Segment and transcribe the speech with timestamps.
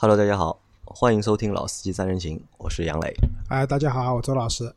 [0.00, 3.12] Hello，大家好，欢迎收听《老司机三人行》，我是杨磊。
[3.48, 4.72] 哎，大家好，我周老师。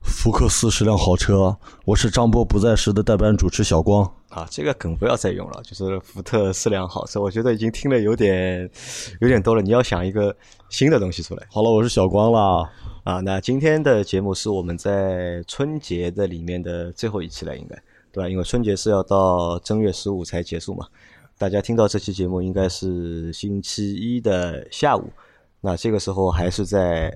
[0.00, 4.10] 福克斯是辆好车，我是张波不在时的代班主持小光。
[4.30, 8.62] 啊，这个梗不要再用了，就是福特是辆好车，我觉得已经听了有点
[9.20, 10.34] 有点多了，你要想一个
[10.70, 11.46] 新的东西出来。
[11.50, 12.72] 好了，我是小光啦。
[13.04, 17.76] 啊，那今天的节目是我们在春节的里面的最后一期了，应该
[18.10, 18.30] 对吧？
[18.30, 20.86] 因为春节是要到正月十五才结束嘛。
[21.42, 25.10] 大家听到这期节目应该是星期一的下午，
[25.60, 27.12] 那这个时候还是在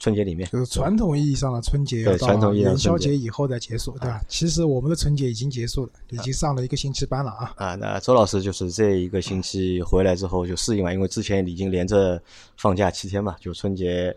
[0.00, 4.20] 春节里面，就是传统意义上的春节要到元宵节以后再结束，对吧？
[4.26, 7.54] 其实我们的春节已经结束了，已经上了一个星期班了啊。
[7.58, 12.20] 啊，那周老师就是这一个星期回来之后就适应了，因为之前已经连着
[12.58, 14.12] 放假七天嘛，就春节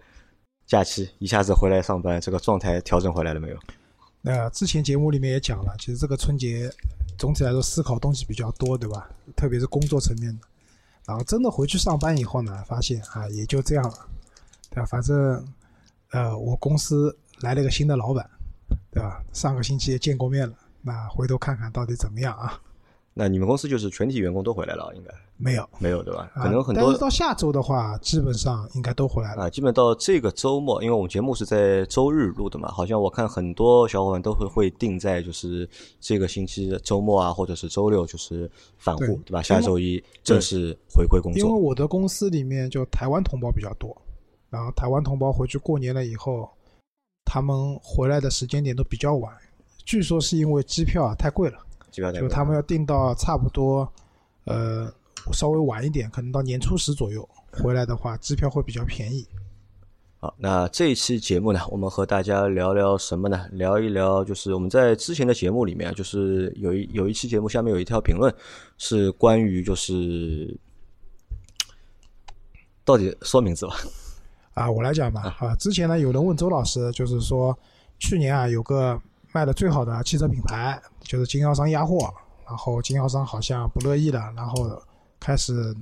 [0.65, 3.57] 假期一下子回来上班，这个状态调整回来了没有？
[4.23, 6.67] 那之前节目里面也讲了，其实这个春节。
[7.19, 9.09] 总体来说，思考东西比较多，对吧？
[9.35, 10.47] 特别是工作层面的。
[11.05, 14.07] 然后真的回去上班以后呢，发现啊，也就这样了，
[14.69, 14.85] 对吧？
[14.85, 15.45] 反正，
[16.11, 18.29] 呃，我公司来了一个新的老板，
[18.89, 19.21] 对吧？
[19.33, 22.57] 上个星期也见过面了，那回头看看到底怎么样啊？
[23.19, 26.31] 那你们公司就是全体员工都回来了，应该没有没有对吧？
[26.35, 26.85] 可能很多。
[26.85, 29.49] 但是到下周的话，基本上应该都回来了啊。
[29.49, 39.41] 基本到这个周末，因为我们节目是在周日录的嘛，好像我看很多小伙伴都会会定在就是这个星期的周末啊，或者是周六就是返沪，对吧？
[39.41, 41.41] 下周一正式回归工作。
[41.41, 43.93] 因为我的公司里面就台湾同胞比较多，
[44.49, 46.49] 然后台湾同胞回去过年了以后，
[47.25, 49.33] 他们回来的时间点都比较晚，
[49.83, 51.57] 据说是因为机票啊太贵了。
[51.91, 53.91] 就他们要订到差不多，
[54.45, 54.91] 呃，
[55.33, 59.27] 稍微晚一点，可能到年初十左右回来的话，机票会比较便宜。
[60.19, 63.47] 好，那这一期节目呢，我们和大家聊聊什么呢？
[63.51, 68.33] 聊一聊，就是我们在之前的节目里面，就是有一有一期节目下面有一条评论，
[68.77, 70.57] 是关于就是
[72.83, 73.75] 到底说名字吧？
[74.53, 75.35] 啊，我来讲吧。
[75.39, 77.57] 啊，之前呢，有人问周老师，就是说
[77.97, 79.01] 去年啊，有个。
[79.31, 82.11] 卖的最好的汽车品牌就是经销商压货，
[82.47, 84.81] 然后经销商好像不乐意了，然后
[85.19, 85.75] 开始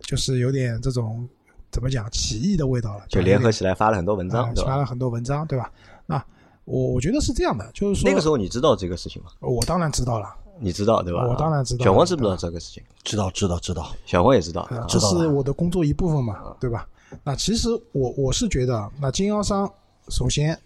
[0.00, 1.28] 就是有点这种
[1.70, 5.72] 怎么讲起义的味道了，就联合起来发了很多文章，发了很多文章，对吧？
[6.06, 6.24] 那
[6.64, 9.30] 我我觉得是这样的，就是说那个时候你知道这个事情吗？
[9.40, 11.26] 我当然知道了，你知道对吧？
[11.26, 11.84] 我当然知道。
[11.84, 12.82] 小黄知不知道这个事情？
[13.02, 13.90] 知道，知道，知道。
[14.06, 16.86] 小黄也知道，这是我的工作一部分嘛，对吧？
[17.24, 19.68] 那其实我我是觉得，那经销商
[20.08, 20.56] 首先。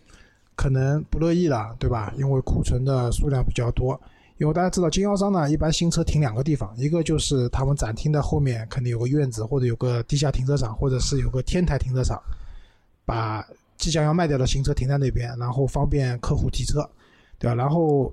[0.56, 2.12] 可能不乐意了，对吧？
[2.18, 4.00] 因为库存的数量比较多。
[4.38, 12.20] 因为大家知道，经销商呢，一般新车停两个地方，一个就是他们展厅的后面肯定有个院子，或者有个地下停车场，或者是有个天台停车场，
[13.06, 13.46] 把
[13.78, 16.86] 即将要卖掉的新车停在那边，然后方便客户提车，
[17.38, 17.54] 对吧？
[17.54, 18.12] 然后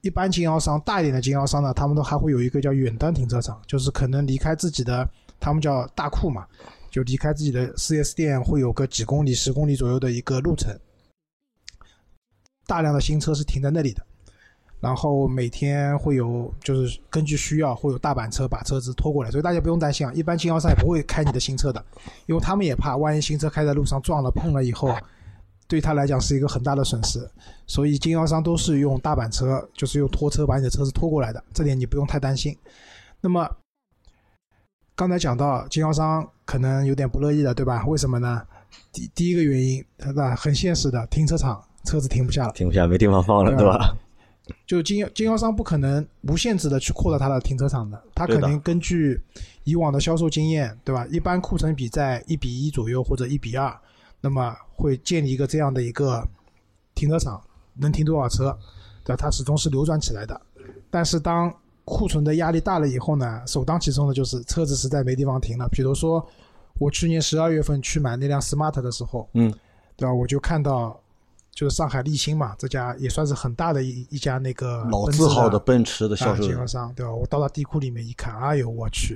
[0.00, 5.08] 一般经销商大一点的经销商呢，他们都还会有一个叫远端停车场，就是可能离开自己的，
[5.38, 6.44] 他们叫大库嘛，
[6.90, 10.76] 就离开自己的 4S 店会有个几公里、十公里左右的一个路程。
[12.70, 14.06] 大量的新车是停在那里的，
[14.78, 20.12] 然后每天会有，就是根据需要会有大板车把车子拖过来，所以大家不用担心啊。
[20.14, 21.84] 一般经销商也不会开你的新车的，
[22.26, 24.96] 因为他们也怕万一新车开在路上撞了碰了以后，
[25.66, 27.28] 对他来讲是一个很大的损失，
[27.66, 32.56] 所以经销商都是用大板车，就是用拖车把你的车子拖过来的，这点你不用太担心。
[33.20, 33.50] 那么
[34.94, 37.84] 刚才讲到经销商可能有点不乐意了，对吧？
[37.86, 38.46] 为什么呢？
[38.92, 41.60] 第第一个原因，那很现实的，停车场。
[41.84, 43.96] 车子停不下了，停不下，没地方放了，对吧？
[44.66, 49.20] 就经经销商不可能无限制的去扩大他的停车场的，他肯定根据
[49.62, 51.06] 以往的销售经验，对吧？
[51.08, 53.72] 一般库存比在一比一左右或者一比二，
[54.20, 56.26] 那么会建立一个这样的一个
[56.96, 57.40] 停车场，
[57.74, 58.56] 能停多少车，
[59.04, 59.16] 对吧？
[59.16, 60.40] 它始终是流转起来的。
[60.90, 61.54] 但是当
[61.84, 65.68] 库存的压力大了以后呢，首当其冲的就是车子实在没地方停了。
[65.68, 66.26] 比如说
[66.78, 69.54] 我去年十二月份去买那辆 smart 的时候，嗯，
[69.96, 70.12] 对吧？
[70.12, 70.99] 我就看到。
[71.60, 77.12] 就是上海立新嘛，这家也算是很大的一一家那个老字号的奔驰的销售经销商，对吧？
[77.12, 79.14] 我到了地库里面一看，哎呦我去，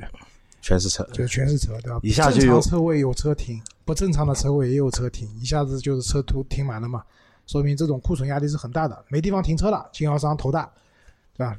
[0.61, 1.99] 全是车，就全是车，对吧？
[2.03, 7.03] 一下就正常车位有车停，不正常的车位也有车停，一下子就是车都停满了嘛，
[7.47, 10.71] 说明这种库存压力是很大的，没地方停车了，经销商头大，
[11.35, 11.57] 对吧？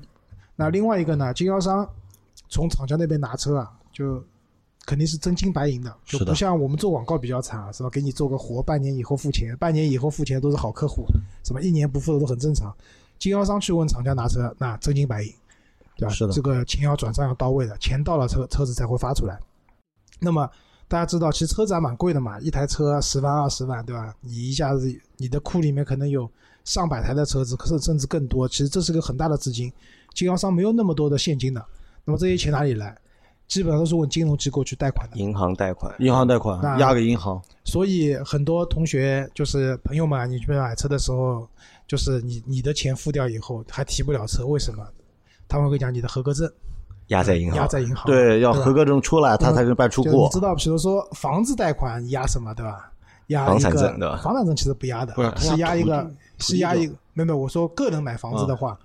[0.55, 1.89] 那另外一个呢，经销商
[2.47, 4.23] 从厂家那边拿车啊，就。
[4.85, 7.89] 肯定是真金白银的，就不像我们做广告比较惨，是吧？
[7.89, 11.05] 给你做个活，半年以后付钱，半年以后付钱都是好客户，
[11.43, 12.71] 什么一年不付的都很正常。
[13.17, 15.33] 经销商去问厂家拿车，那真金白银，
[15.97, 16.13] 对吧？
[16.13, 19.39] 是的，这个钱要转账要到位的，钱到了车车子才会发出来。
[20.19, 20.47] 那么
[20.87, 24.13] 大家知道，其实车子还蛮贵的嘛，一台车十万二十万，对吧？
[24.21, 26.29] 你一下子你的库里面可能有
[26.63, 29.73] 上百台的车子，甚甚至更多，其实这是个很大的资金，
[30.13, 31.65] 经销商没有那么多的现金的，
[32.03, 32.95] 那么这些钱哪里来？
[33.47, 35.17] 基本上都是问金融机构去贷款的。
[35.17, 41.47] 银行贷款，银行贷款那押给银行，所以很多同学就是朋友们啊，你去买车的时候，
[41.87, 44.85] 就是你你的钱付掉以后还提不了车，为什么？
[45.47, 46.51] 他们会讲你的合格证。
[47.09, 50.39] 压在银行，压在银行，对，要合格证出来，他才能办出库你知。
[50.39, 52.91] 道，比如说房子贷款你压什么，对吧？
[53.27, 54.19] 压房一个产证对吧？
[54.23, 58.75] 房产证其实不压的是，压一个是压一个，没有没有，我说个人买房子的话，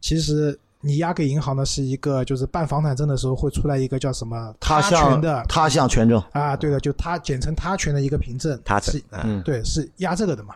[0.00, 10.54] 其实你押给银行的是一个，就是办房产证的时候会出来一个叫什么他权项的他项权证，啊，对的，就他简称他权的一个凭证，他证嗯，嗯，对，是押这个的嘛。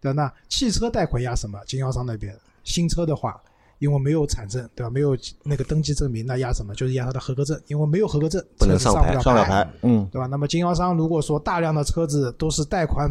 [0.00, 1.58] 对吧，那汽车贷款押什么？
[1.66, 3.40] 经销商那边新车的话，
[3.78, 4.90] 因为没有产证，对吧？
[4.90, 6.74] 没有那个登记证明，那押什么？
[6.74, 10.26] 就是押他的合格证，因为没有合格证，不能上牌上不了上了牌，嗯，对吧？
[10.26, 13.10] 那么经销商如果说大量的车子都是贷款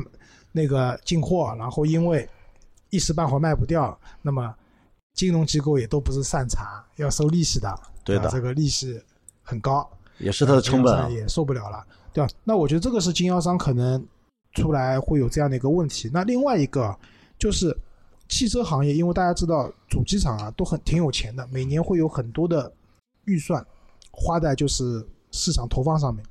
[0.52, 2.30] 那个进货，然后因为
[2.92, 4.54] 一时半会儿卖不掉，那么
[5.14, 9.00] 金融机构也都不是善茬，要收利息的，对的吧这个利息
[9.42, 11.12] 很高，也是它的成本。
[11.12, 12.30] 也受不了了，对吧？
[12.44, 14.04] 那我觉得这个是经销商可能
[14.54, 16.10] 出来会有这样的一个问题。
[16.12, 16.96] 那另外一个
[17.38, 17.76] 就是
[18.28, 22.72] 汽车行业，因为大家知道主机厂啊都很挺有钱的，每年会有很多的
[23.26, 23.66] 预算
[24.12, 26.26] 花在就是市场投放上面。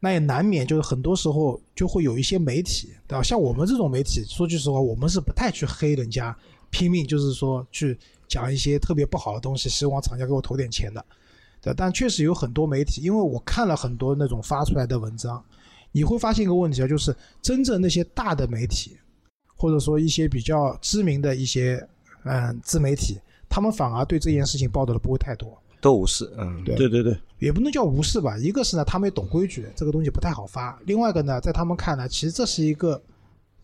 [0.00, 3.22] 那也难免就是很多时候就会有一些媒体，对吧？
[3.22, 6.36] 像我们这种媒体，说句实话，我们是不太去黑人家，
[6.70, 11.04] 拼命就是说去讲一些特别不好的东西，希望厂家给我投点钱的。
[11.60, 15.44] 对，但确实有很多媒体，因为我看了很多那种发出来的文章，
[15.90, 18.96] 你会发现一个问题啊，就是真正那些大的媒体，
[19.56, 21.84] 或者说一些比较知名的一些
[22.22, 23.18] 嗯自媒体，
[23.48, 28.38] 他们反而对这件事情报道的不会太多，都无视，嗯，对对对对，也不能叫无视吧。
[28.38, 33.02] 一个是呢，他们也懂规矩，这个东西不太好发；另外一个呢，在他们看来，其实这是一个，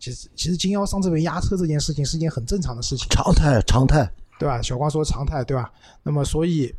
[0.05, 3.07] 其实其实经销商这边压车这件事情是一件很正常的事情。
[3.09, 4.09] 常态常态。
[4.37, 4.61] 对吧？
[4.61, 5.71] 小光说常态，对吧？
[6.03, 6.69] 那么所以，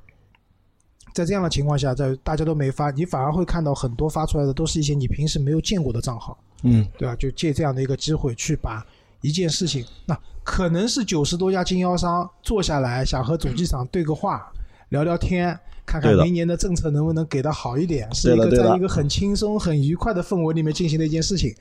[1.14, 7.16] 在这样的情况下，在大家都没发，你反而会看到很多发出来的都是一些你平时没有见过的账号，嗯，对吧？
[7.16, 8.84] 就借这样的一个机会去把
[9.22, 10.14] 一件事情，那
[10.44, 14.52] 可能是九十多家经销商坐下来想和主机厂对个话，
[14.90, 15.58] 聊聊天。
[15.86, 21.54] 看看明年的政策能不能给的好一点，是一个在一个很轻松、很愉快的氛围里面进行的一件事情，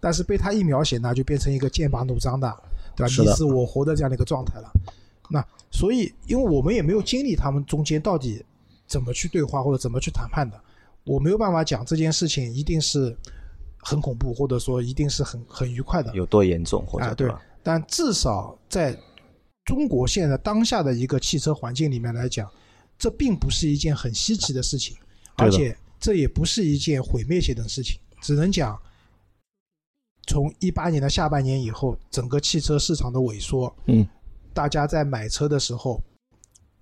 [0.00, 2.50] 但是被他一描写呢，就变成一个剑拔弩张的，
[2.96, 3.22] 对吧？
[3.22, 4.72] 你死我活的这样的一个状态了。
[5.28, 8.42] 那所以，因为我们也没有经历他们中间到底
[8.86, 10.58] 怎么去对话或者怎么去谈判的，
[11.04, 13.16] 我没有办法讲这件事情一定是
[13.78, 16.12] 很恐怖，或者说一定是很很愉快的。
[16.14, 18.98] 有多严重或啊，对吧？，但至少在
[19.66, 22.50] 中国现在当下的一个汽车环境里面来讲，
[22.98, 24.96] 这并不是一件很稀奇的事情，
[25.36, 28.76] 而且这也不是一件毁灭性的事情，只能讲。
[30.30, 34.06] 从一八年的下半年以后，整个汽车市场的萎缩，嗯，
[34.54, 36.00] 大家在买车的时候，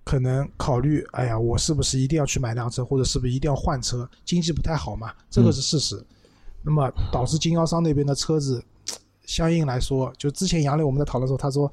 [0.05, 4.06] 可能考虑，哎呀，我是不是一定要去买辆车，或者是不是一定要换车？
[4.23, 5.99] 经济不太好嘛，这个是事实。
[6.62, 8.62] 那么导致经销商那边的车子，
[9.25, 11.73] 相应来说，就之前杨磊我们在讨论的时候，他说，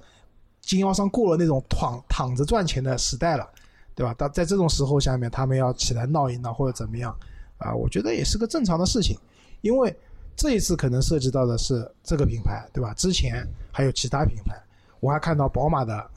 [0.61, 3.45] 经销商过了那种躺躺着赚钱的时代了，
[3.93, 4.15] 对吧？
[4.17, 7.13] 但在这种时候下面，他们要起来闹一闹或者怎么样，
[7.57, 9.17] 啊，我觉得也是个正常的事情，
[9.59, 9.93] 因为
[10.35, 12.93] 这一次可能涉及到的是这个品牌，对吧？
[12.95, 14.55] 之前还有其他品牌，
[14.99, 16.11] 我还看到宝马的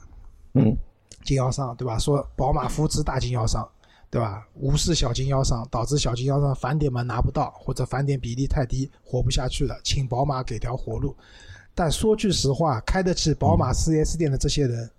[0.53, 0.75] 嗯，
[1.23, 1.97] 经销商，对吧？
[1.97, 3.67] 说宝马扶持大经销商，
[4.09, 4.45] 对吧？
[4.55, 11.15] 无视小经销商，导致小经销商返点门拿不到，或者返点比例太低，活不下去了，请宝马给条活路。
[11.73, 14.89] 但说句实话，开得起宝马 4S 店的这些人，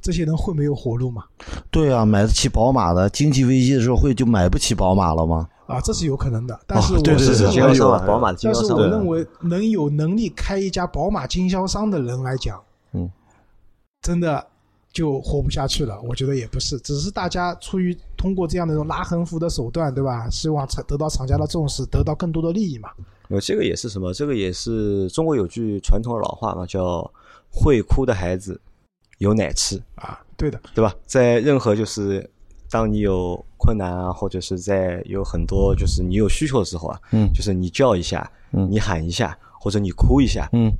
[0.00, 1.24] 这些人会没有活路吗？
[1.70, 5.46] 对啊，买得起宝马的，经济危机的时候会就买不起宝马了吗？
[5.70, 6.58] 啊，这是有可能的。
[6.66, 12.60] 但是我是认为经销商啊，哎呦宝马的经但是销商对我认为能有能力开一家宝马经销商的人来讲，
[12.92, 13.10] 嗯，
[14.02, 14.44] 真的
[14.92, 16.00] 就活不下去了。
[16.02, 20.28] 我觉得也不是，只是大家出于通过这样的一种拉横幅的手段，对吧？
[20.28, 22.90] 希望得到厂家的重视，得到更多的利益嘛。
[23.28, 24.12] 呃，这个也是什么？
[24.12, 27.08] 这个也是中国有句传统的老话嘛，叫
[27.48, 28.60] “会哭的孩子
[29.18, 30.92] 有奶吃啊，对的，”，对吧？
[31.06, 32.28] 在任何就是
[32.68, 40.72] 当你有困难啊，或者是在有很多就是你有需求的时候啊，嗯就是你叫一下，嗯你喊一下，或者你哭一下，嗯，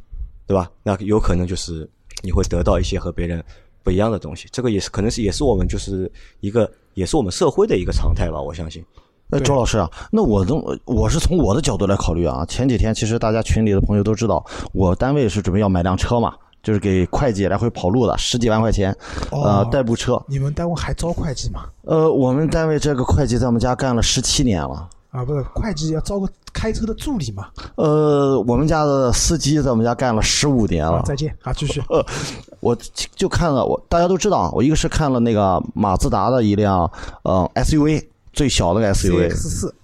[0.46, 0.70] 对吧？
[0.82, 1.88] 那有可能就是
[2.22, 3.44] 你会得到一些和别人
[3.82, 4.48] 不一样的东西。
[4.50, 6.10] 这个也是可能是也是我们就是
[6.40, 8.82] 一个也是我们社会的一个常态吧，我相信。
[9.30, 12.44] 哎，对周老师啊，那我从我是从我的角度来考虑啊。
[12.46, 18.94] 前几天其实大家群里的朋友都知道，我单位是准备要买辆车嘛，就是给会计来回跑路的，十几万块钱，
[19.30, 20.22] 呃，哦代步车。
[20.26, 21.64] 你们单位还招会计吗？
[21.82, 24.88] 呃，我们单位这个会计在我们家干了十七年了。
[25.10, 27.48] 啊，不是，会计要招个开车的助理嘛？
[27.74, 31.02] 呃，我们家的司机在我们家干了十五年了啊，。
[31.04, 31.82] 再见啊，继续。
[31.88, 32.04] 呃
[32.60, 32.76] 我
[33.16, 36.88] 就看了，我大家都知道，我一个是看了那个马自达的一辆
[37.22, 39.74] 呃 SUV，最小的 SUV CX 四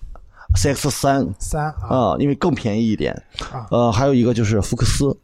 [0.55, 3.13] CX 三三啊啊，因为更便宜一点。
[3.51, 5.17] 啊呃，还有一个就是福克斯，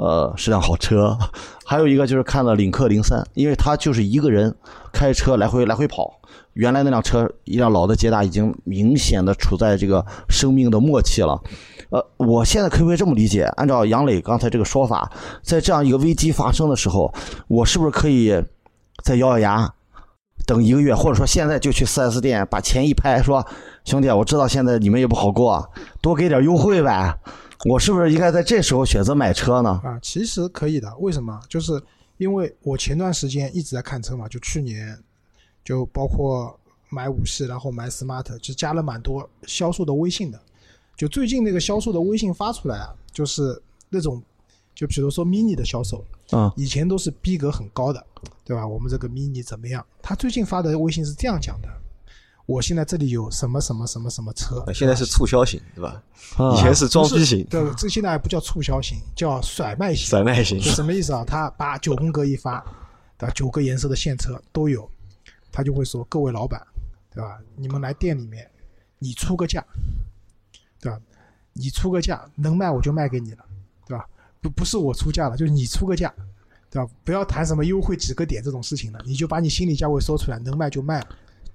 [0.00, 1.16] 呃，是辆好车。
[1.66, 4.52] 还有一个就是看了领克零三，因为他就是一个人
[4.92, 6.18] 开车来回来回跑。
[6.54, 11.38] 原来那辆车，一辆老的捷达，已经明显的处在这个生命的末期了。
[11.90, 13.42] 呃，我现在可不可以这么理解？
[13.56, 17.12] 按照杨磊刚才这个说法，在这样一个危机发生的时候，
[17.46, 18.42] 我是不是可以
[19.04, 19.74] 再咬咬牙，
[20.46, 23.46] 等一个月，或者说现在就去 4S 店把钱一拍，说
[23.84, 27.14] 兄弟，我知道现在你们也不好过，多给点优惠呗。
[27.66, 29.70] 我是不是应该在这时候选择买车呢？
[29.84, 30.96] 啊，其实可以的。
[30.98, 31.38] 为什么？
[31.48, 31.80] 就是
[32.16, 34.98] 因为我前段时间一直在看车嘛，就去年
[35.62, 40.40] 就包括买五系，然后买 smart，就加了蛮多销售的微信的。
[40.96, 44.22] 就最近那个销售的微信发出来啊，就是那种，
[44.74, 48.04] 就比如说 mini 的销售，嗯以前都是逼格很高的，
[48.44, 48.66] 对吧？
[48.66, 49.84] 我们这个 mini 怎么样？
[50.02, 51.68] 他最近发的微信是这样讲的：
[52.50, 56.02] 我现在这里有什么什么什么什么车，呃现在是促销型，对吧？
[56.36, 60.06] 啊以前是装逼型、对，这现在还不叫促销型，叫甩卖型。
[60.06, 60.70] 甩卖型是。
[60.70, 61.24] 什么意思啊？
[61.24, 62.60] 他把九宫格一发，
[63.16, 63.32] 对吧？
[63.36, 64.90] 九个颜色的现车都有，
[65.52, 66.60] 他就会说：“各位老板，
[67.14, 67.38] 对吧？
[67.54, 68.50] 你们来店里面，
[68.98, 69.64] 你出个价，
[70.80, 70.98] 对吧？
[71.52, 73.44] 你出个价，能卖我就卖给你了，
[73.86, 74.04] 对吧？
[74.40, 76.12] 不不是我出价了，就是你出个价，
[76.68, 76.90] 对吧？
[77.04, 81.06] 不要谈什么优惠几个点这种事情了，你就把你心理价位说出来，能卖就卖。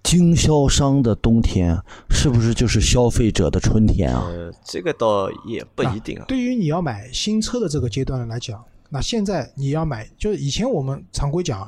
[0.05, 1.75] 经销商的冬天
[2.11, 4.23] 是不是就是消费者的春天啊？
[4.29, 6.25] 呃，这个倒也不一定啊。
[6.27, 11.67] 对于你要买新车的这个阶段来讲，那现在你要买，就是以前我们常规讲啊，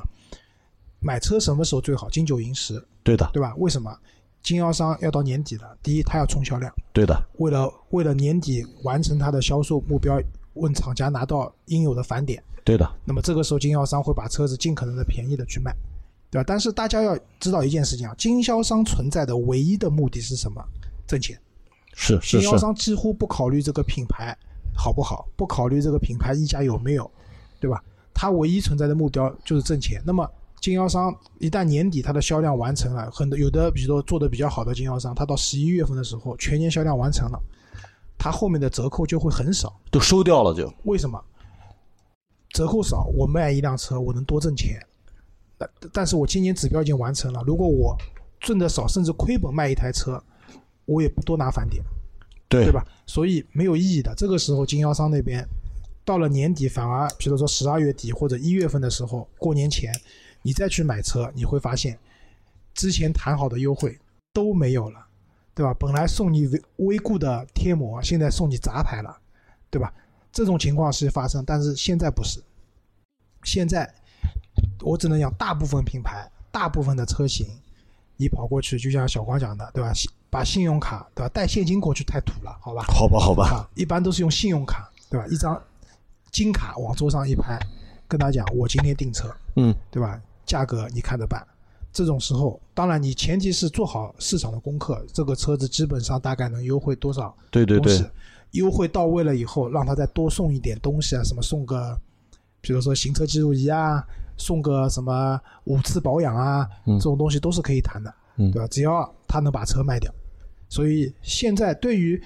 [1.00, 2.08] 买车什么时候最好？
[2.08, 3.52] 金九银十，对的，对吧？
[3.56, 3.92] 为什么？
[4.40, 10.16] 经销商要到年底了，第一，他要冲销量，对的，为了为了年底完成他的销售目标，
[10.54, 12.40] 问厂家拿到应有的返点。
[12.62, 15.74] 对的，那么这个时候，经销商会把车子尽可能的便宜的去卖，
[16.30, 16.44] 对吧？
[16.46, 20.62] 但是大家要知道一件事情啊，经销商存在的唯一的目的是什么？
[21.06, 21.38] 挣钱。
[21.94, 24.36] 是是是，经销商几乎不考虑这个品牌
[24.76, 27.10] 好不好，不考虑这个品牌溢价有没有，
[27.58, 27.82] 对吧？
[28.14, 30.02] 他唯一存在的目标就是挣钱。
[30.04, 30.28] 那么
[30.60, 37.40] 经销商一旦年底它的销量完成了，很多有的比如说做的比较好的经销商，他到十一月份的时候全年销量完成了，
[38.18, 39.72] 他后面的折扣就会很少。
[39.90, 40.72] 都收掉了就。
[40.84, 41.20] 为什么？
[42.50, 44.80] 折扣少，我卖一辆车我能多挣钱，
[45.58, 47.96] 但但是我今年指标已经完成了，如果我
[48.40, 50.22] 挣得少，甚至亏本卖一台车，
[50.86, 51.84] 我也不多拿返点。
[52.50, 52.82] 对对吧？
[53.04, 54.14] 所以没有意义的。
[54.16, 55.46] 这个时候，经销商那边
[56.02, 59.92] 到了年底，反而比如说十二月底或者一月份的时候，过年前
[60.40, 61.98] 你再去买车，你会发现
[62.72, 63.98] 之前谈好的优惠
[64.32, 65.06] 都没有了，
[65.54, 65.74] 对吧？
[65.78, 69.14] 本来送你微微固的贴膜，现在送你杂牌了，
[69.68, 69.92] 对吧？
[70.32, 72.40] 这种情况是发生，但是现在不是。
[73.42, 73.94] 现在
[74.80, 77.46] 我只能讲，大部分品牌、大部分的车型，
[78.16, 79.92] 你跑过去，就像小光讲的，对吧？
[80.30, 81.28] 把信用卡，对吧？
[81.30, 82.82] 带现金过去太土了，好吧？
[82.88, 85.26] 好吧，好吧，啊，一般都是用信用卡，对吧？
[85.28, 85.60] 一张
[86.30, 87.58] 金卡往桌上一拍，
[88.06, 90.20] 跟他讲我今天订车，嗯，对吧？
[90.44, 91.46] 价格你看着办。
[91.90, 97.80] 这种时候，当然你前提是做好市场的功课，这个车子基本上大概能优惠多少对对？
[97.80, 97.98] 对，
[98.52, 101.98] 优惠到位了以后，让他再多送一点东西啊，什么送个，
[102.60, 104.04] 比如说行车记录仪啊，
[104.38, 108.66] 送个什么五次保养啊，嗯这种东西都是可以谈的，嗯对吧？
[108.68, 110.10] 只要他能把车卖掉。
[110.70, 112.22] 所以现在对于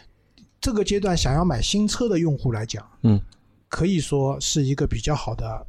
[0.60, 3.20] 这个阶段想要买新车的用户来讲，嗯，
[3.68, 5.66] 可以说是一个比较好的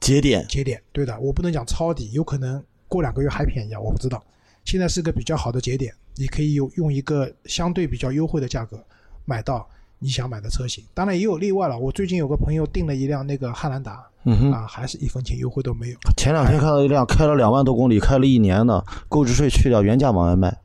[0.00, 0.82] 节点，节点。
[0.92, 4.22] 对的，我不能讲抄底，有可能过两个月还便宜啊，我不知道。
[4.64, 8.84] 现在是个比较好的节点，你可以有用一个相对比较优惠的价格
[9.24, 9.68] 买到
[9.98, 10.84] 你想买的车型。
[10.94, 15.96] 当然也有例外了，我最近有个朋友订了一辆那个汉兰达，嗯哼，啊，还是一分钱优惠都没有。
[16.16, 20.56] 前两天看到一辆开了两万多公里，开了一年的，购置税去掉，原价往外卖，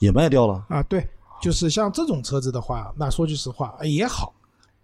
[0.00, 0.64] 也卖掉了。
[0.68, 1.06] 啊，对，
[1.40, 4.32] 就是像这种车子的话，那说句实话哎也好，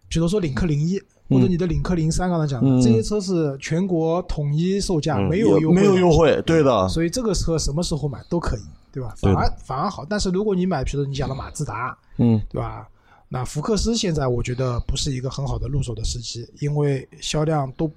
[0.08, 8.61] 比如说领克零一、或者你的领克零三，刚才讲的、嗯这些车是全国统一售价，嗯没有优惠，没有优，惠，对的，所以这个车什么时候买都可以，
[8.92, 9.14] 对吧？
[9.20, 10.06] 反而反而好。
[10.08, 12.88] 但是如果你买，比如说你讲的马自达，嗯，对吧？
[13.28, 17.90] 那福克斯现在我觉得不是一个很好的入手的时机，因为销量都，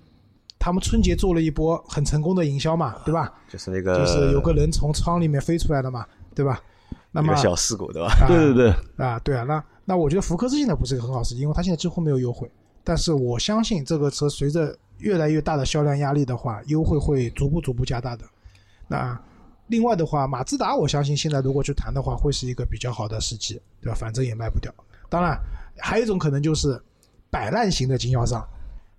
[0.60, 3.34] 他们春节做了一波很成功的营销嘛，对吧？
[3.48, 6.62] 就是那个就是有个人从窗里面飞出来的嘛，对吧？
[7.12, 8.14] 那么小事故，对吧？
[8.22, 12.52] 啊对对对，啊，对啊，那那我觉得福克斯现在不是一个很好的时机，因为它现在几乎没有优惠。
[12.84, 18.26] 但是我相信这个车随着越来越大的销量压力的话，优惠会逐步逐步加大的。
[18.88, 19.20] 那
[19.68, 23.96] 另外的话，马自达我相信现在如果去谈的话，会是一个比较好的时机，对吧？
[23.96, 24.74] 反正也卖不掉。
[25.08, 25.40] 当然，
[25.78, 26.80] 还有一种可能就是
[27.30, 28.48] 摆烂型的经销商，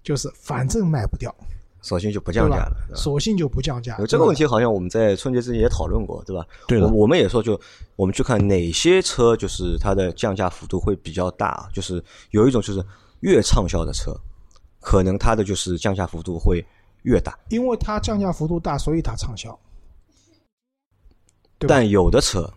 [0.02, 1.34] 就是反正卖不掉，
[1.82, 2.76] 索性就不降价了。
[2.94, 3.96] 索性就不降价。
[4.08, 6.46] 这个问题题好像我们在春节之前也讨论过，对吧？
[6.66, 7.60] 对的我我们也说，就
[7.96, 12.84] 我们去看哪些车，就是它的降价幅度会比较大，就是有一种就是
[13.20, 14.14] 越畅销的车，
[14.80, 16.64] 可能它的就是降价幅度会
[17.02, 19.58] 越大，因为它降价幅度大，所以它畅销。
[21.68, 22.50] 但有的车，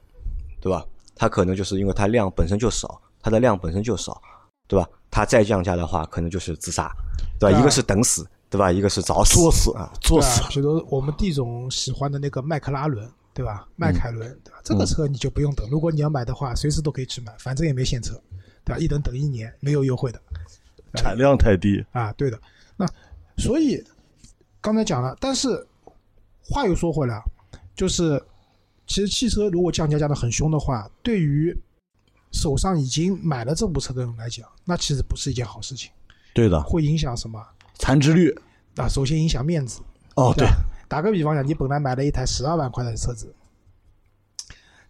[0.61, 0.85] 对吧？
[1.15, 4.21] 它可能就是因为它量本身就少，它的量本身就少，
[4.67, 4.87] 对吧？
[5.11, 6.89] 它再降价的话，可能就是自杀，
[7.43, 7.59] 对吧？
[7.59, 8.71] 一个是等死，对吧？
[8.71, 13.67] 一个是早死，作死啊，作死比如我们地总喜欢的那个迈克拉伦，对吧？
[13.75, 14.59] 迈凯伦，对吧？
[14.63, 18.13] 这个车你就不用等，如果你要买的话，随时都可以去买，反正也没现车，
[18.63, 18.79] 对吧？
[18.79, 20.21] 一等等一年，没有优惠的
[20.95, 21.83] 产量太低。
[21.91, 22.39] 啊，对的。
[22.77, 22.87] 那
[23.37, 23.83] 所以
[24.61, 25.67] 刚才讲了，但是
[26.41, 27.23] 话又说回来啊，
[27.75, 28.21] 就是
[28.87, 31.55] 其实汽车如果降价降的很凶的话，对于
[32.31, 35.91] 手上已经买了这部车的人来讲，那其实不是一件好事情，
[36.33, 37.41] 对的，会影响什么？
[37.75, 38.33] 残值率。
[38.75, 39.81] 啊，首先影响面子。
[40.15, 40.53] 哦，对吧，
[40.87, 43.33] 打个比方讲，你本来买了一台十二万块的车子，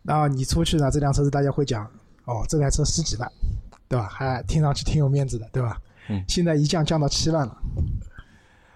[0.03, 1.85] 然后你出去呢，这辆车子大家会讲，
[2.25, 3.29] 哦，这台车十几万，
[3.87, 4.07] 对吧？
[4.07, 5.77] 还听上去挺有面子的，对吧？
[6.09, 7.57] 嗯现在一降降到七万了，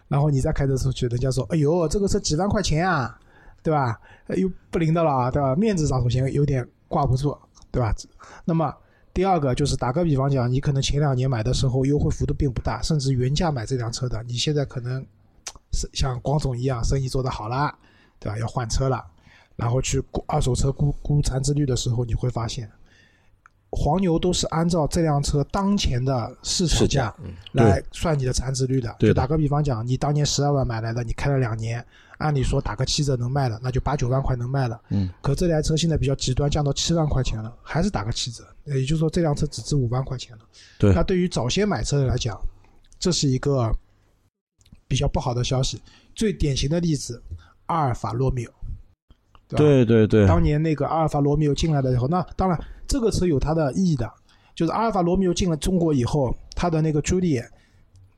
[0.08, 3.18] 然后你再开车出去，人家说，哎呦，这个车几万块钱啊，
[3.64, 4.00] 对吧？
[4.28, 5.56] 呃又不灵的了啊，对吧？
[5.56, 7.38] 面子上首先有点挂不住，
[7.72, 7.94] 对吧？
[8.44, 8.74] 那么
[9.18, 15.04] 第二个就是打个比方讲，你可能前两年买的时候优惠幅度并不大，甚至原价买这辆车的，你现在可能
[15.74, 17.76] 是像光总一样，生意做得好啦，
[18.20, 18.38] 对吧？
[18.38, 19.04] 要换车了，
[19.56, 22.70] 然后去估二手车估估残值率的时候，你会发现，
[23.72, 27.12] 黄牛都是按照这辆车当前的市场价
[27.54, 31.84] 来算你的残值率的就打个比方讲，你当年十二万买来的，你开了两年，
[32.18, 34.82] 按理说打个七折能卖了，那就八九万块能卖了。
[34.90, 35.10] 嗯。
[35.22, 40.44] 可这台车现在比较极端，降到七万块钱了，还是打个七折，也就是说这辆车只值五万块钱了。
[40.80, 42.40] 对那对于早先买车的来讲，
[43.00, 43.72] 这是一个
[44.88, 45.82] 比较不好的消息。
[46.16, 47.22] 最典型的例子，
[47.68, 48.54] 阿尔法罗密欧，
[49.50, 49.58] 对？
[49.58, 54.12] 对对对，当年那个阿尔法罗密欧进来的以后，那当然这个车有它的意义的，
[54.56, 57.48] 就是阿尔法罗密欧进了中国以后，它的那个朱丽叶，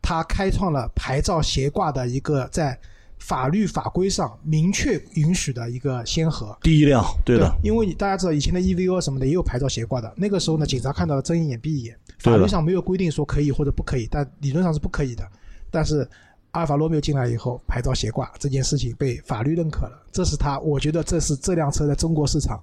[0.01, 2.79] 它开创了牌照斜挂的一个在
[3.19, 6.58] 法律法规上明确允许的一个先河。
[6.62, 15.23] 第一辆，对的，因为你大家知道以前的 EVO 什么的也有牌照斜挂的，那个时候呢，警察看到了睁一眼闭一眼，法律上没有规定说可以或者不可以，但理论上是不可以的。
[15.69, 16.08] 但是
[16.51, 22.60] 阿尔法罗密欧进来以后，牌照斜挂这件事情被法律认可了，这是他，我觉得这是这辆车在中国市场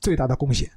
[0.00, 0.70] 最大的贡献，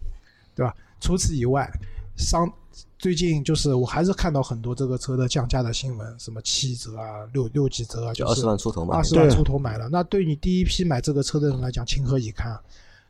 [0.56, 0.74] 对吧？
[1.00, 1.70] 除此以外，
[2.18, 2.52] 商
[3.00, 9.04] 最近就是我还是看到很多这个车的降价的新闻，什么七折啊、六六几折啊，就二十万出头嘛二。
[9.04, 9.88] 十万出头买了。
[9.88, 12.62] 那对你第一批买这个车的人来讲，情何以堪啊？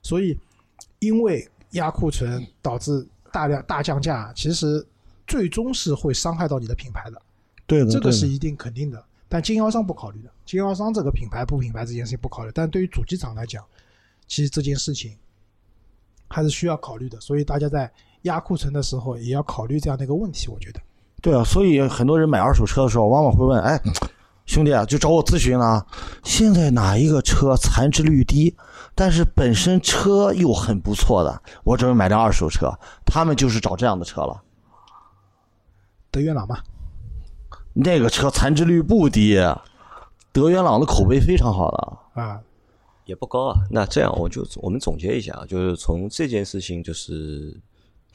[0.04, 0.38] 所以，
[1.00, 4.86] 因为压库存导致大量大降价，其实
[5.26, 7.22] 最终是会伤害到你的品牌的，
[7.66, 9.04] 对的，对的这个是一定肯定的。
[9.30, 12.52] 但经销商不考虑的，经销商这个品牌不品牌这件事情不考虑。
[12.54, 13.66] 但对于主机厂来讲，
[14.28, 15.18] 其实这件事情
[16.28, 17.20] 还是需要考虑的。
[17.20, 17.92] 所以大家在
[18.28, 20.48] 压库存的时候，也要考虑这样的一个问题。
[20.48, 20.80] 我觉得，
[21.22, 23.82] 对啊，所以很多人买二手车的时候，往往会问：“哎，
[24.46, 25.86] 兄弟啊，就找我咨询了，
[26.24, 28.56] 现在哪一个车残值率低，
[28.94, 32.72] 但是本身车又很不错的，我准备买辆二手车。”
[33.06, 34.44] 他们就是找这样的车了。
[36.12, 36.60] 德元朗嘛，
[37.74, 39.38] 那个车残值率不低，
[40.32, 42.22] 德元朗的口碑非常好的。
[42.22, 42.40] 啊，
[43.06, 43.60] 也不高啊。
[43.70, 47.56] 那这样我就我们总结一下啊，就是从这件事情就是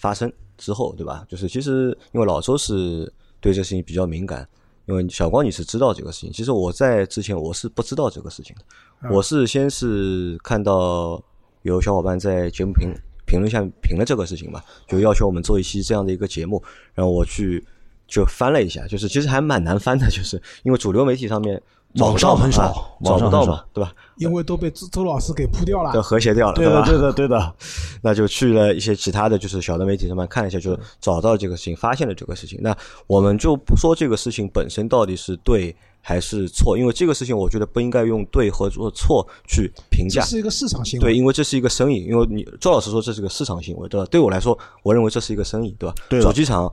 [0.02, 1.24] 发生之后，对吧？
[1.28, 3.10] 就是其实因为老周是
[3.40, 4.46] 对这事情比较敏感，
[4.86, 11.22] 因为小光你是知道这个事情，其实我在之前我是不知道这个事情的，我是先是看到
[11.62, 12.92] 有小伙伴在节目评
[13.24, 16.60] 评论下面评了这个事情嘛，就要求我们做一期这样的一个节目，
[16.94, 17.64] 然后我去
[18.08, 21.62] 就翻了一下，就是其实还蛮难翻的， 就是因为主流媒体上面
[21.96, 23.92] 网上很少啊网上很少找不到嘛，对吧？
[24.16, 26.00] 因为都被周周老师给扑掉了都。
[26.00, 26.81] 和谐掉了，对吧？
[26.81, 27.55] 的，对的，对的。
[28.02, 32.59] 那就去了一些其他的就是小的媒体上面看了一下，就找到这个事情，发现了这个事情。
[32.62, 32.76] 那
[33.07, 40.22] 我们就不说这个事情本身到底是对还是错，因为这个事情我觉得不应该用对和做错去评价。
[40.22, 41.05] 这是一个市场行为。
[41.05, 44.07] 对，因为这是一个生意，因为你周老师说这是个市场行为，对吧？
[44.11, 45.94] 对我来说，我认为这是一个生意，对吧？
[46.09, 46.72] 对主机厂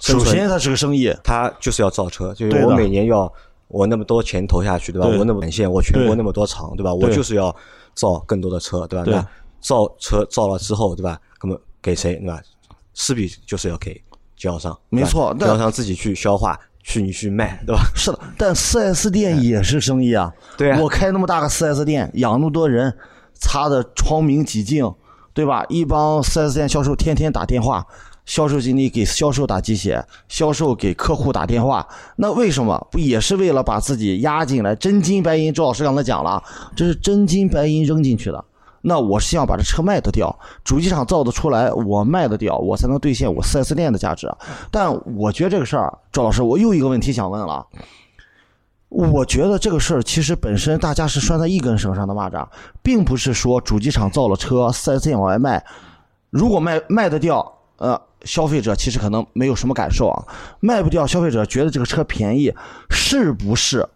[0.00, 3.32] 首先，它是个生意，它就是要造车，就是我每年要
[3.72, 5.08] 我那么多钱投下去，对吧？
[5.08, 6.92] 对我那么本线，我全国那么多厂，对吧？
[6.94, 7.54] 我就是要
[7.94, 9.04] 造更多的车，对吧？
[9.04, 9.26] 对那
[9.60, 11.18] 造车造了之后，对吧？
[11.42, 12.40] 那么给谁，对吧？
[12.94, 13.94] 势必就是要给
[14.36, 17.82] 经销商，没错经销商自己去消化，去你去卖，对吧？
[17.94, 20.30] 是的，但四 S 店也是生意啊。
[20.58, 22.94] 对啊我开那么大个四 S 店，养那么多人，
[23.32, 24.92] 擦的窗明几净，
[25.32, 25.64] 对吧？
[25.70, 27.86] 一帮四 S 店销售天天打电话，
[28.24, 34.74] 销售经理给销售打鸡血，销售给客户打电话，那为什么不也是为了把自己压进来？
[34.76, 36.42] 真金白银，周老师刚才讲了，
[36.76, 38.44] 这是真金白银扔进去的。
[38.84, 44.28] 那我是要把这车卖得掉，主机厂造得出来，我卖得掉，我才能兑现我 4S 店的价值。
[44.70, 47.64] 但我觉得这个事儿，周老师，我又一个问题想问了。
[48.88, 52.46] 我觉得这个事儿其实本身大家是拴在一根绳上的蚂蚱，
[52.82, 55.64] 并不是说主机厂造了车，4S 店往外卖，
[56.30, 60.24] 如果卖卖得掉，呃，消费者其实可能没有什么感受啊，
[60.60, 62.54] 卖不掉，消费者觉得这个车便宜，
[62.88, 63.88] 是不是？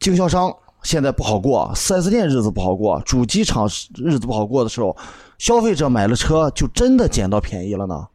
[0.00, 4.96] 经销商现在不好过四 S 店日子不好过，主机厂日子不好过的时候，
[5.38, 8.08] 消费者买了车就真的捡到便宜了呢？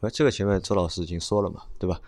[0.00, 2.00] 那这个前面周老师已经说了嘛，对吧？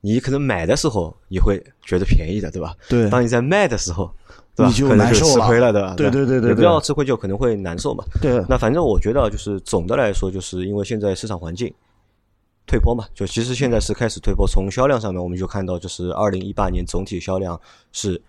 [0.00, 2.74] 你可能买的时候你会觉得便宜的，对吧？
[2.88, 4.10] 对当你在卖的时候，
[4.54, 4.68] 对吧？
[4.68, 5.94] 你就难受了吃亏了，对吧？
[5.96, 8.04] 对对对对也不要吃亏，就可能会难受嘛。
[8.20, 11.72] 对，那反正我觉得就是总的来说，就是因为现在市场环境
[12.66, 14.46] 退坡嘛，就其实现在是开始退坡。
[14.46, 17.58] 从销量上面，我们就看到，就是二零一八年总体销量
[17.92, 18.20] 是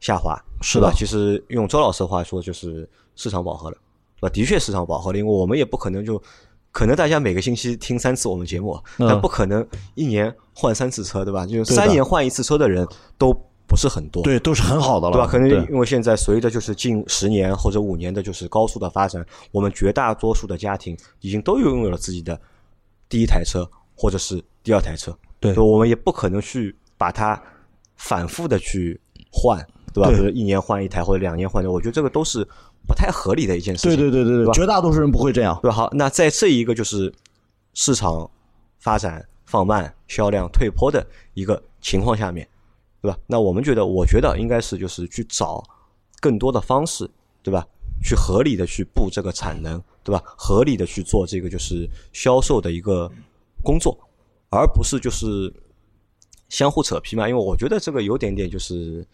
[0.00, 0.92] 下滑，是的吧？
[0.96, 3.76] 其实用周老师的话说，就是市场饱和了，
[4.20, 4.32] 对吧？
[4.32, 6.20] 的确市场饱和了，因为我们也不可能就。
[6.72, 9.64] 可能大家每个星期听三次我们节目，嗯但不可能
[9.94, 11.46] 一年换三次车，对吧？
[11.46, 12.84] 就是三年换一次车的人
[13.16, 13.32] 都
[13.66, 15.26] 不是很多，对，都是很好的了，对吧？
[15.26, 22.38] 可能因为现在随着就是近十年或者五年的就是高速的发展，我们绝大多数的家庭已经都拥有了自己的
[23.08, 27.40] 第一台车或者是第二台车，对所以我们也不可能去把它
[27.96, 29.00] 反复的去
[29.32, 29.58] 换，
[29.92, 30.08] 对吧？
[30.10, 32.46] 对比如一年换一台或者两年换一台，我觉得这个都是
[32.86, 33.96] 不太合理的一件事情。
[33.96, 35.58] 对对对对对，吧绝大多数人不会这样。
[35.62, 35.74] 对吧？
[35.74, 37.12] 好，那在这一个就是
[37.72, 38.30] 市场
[38.78, 42.46] 发展放慢、销量退坡的一个情况下面，
[43.04, 43.18] 对吧？
[43.26, 45.62] 那我们觉得，我觉得应该是就是去找
[46.20, 47.06] 更多的方式，
[47.42, 47.62] 对吧？
[48.02, 50.22] 去合理的去布这个产能，对吧？
[50.38, 53.12] 合理的去做这个就是销售的一个
[53.62, 53.94] 工作，
[54.48, 55.52] 而不是就是
[56.48, 57.28] 相互扯皮嘛。
[57.28, 59.06] 因为我觉得这个有点点就是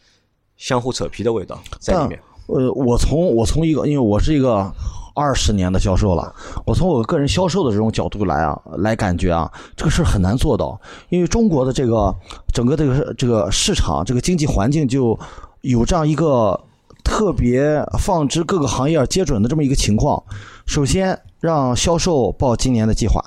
[0.57, 2.23] 相互扯皮的味道在里面。
[2.47, 4.73] 呃，我从我从一个，因为我是一个
[5.15, 12.15] 二十年的销售了，我从我个人销售的这种角度来啊，来感觉啊，这个事儿很难做到，因为中国的这个
[12.53, 15.19] 整个这个这个市场这个经济环境就
[15.63, 16.59] 有这样一个
[17.03, 20.23] 特别放之各个行业皆准的这么一个情况。
[20.67, 23.23] 首先让销售报今年的计划，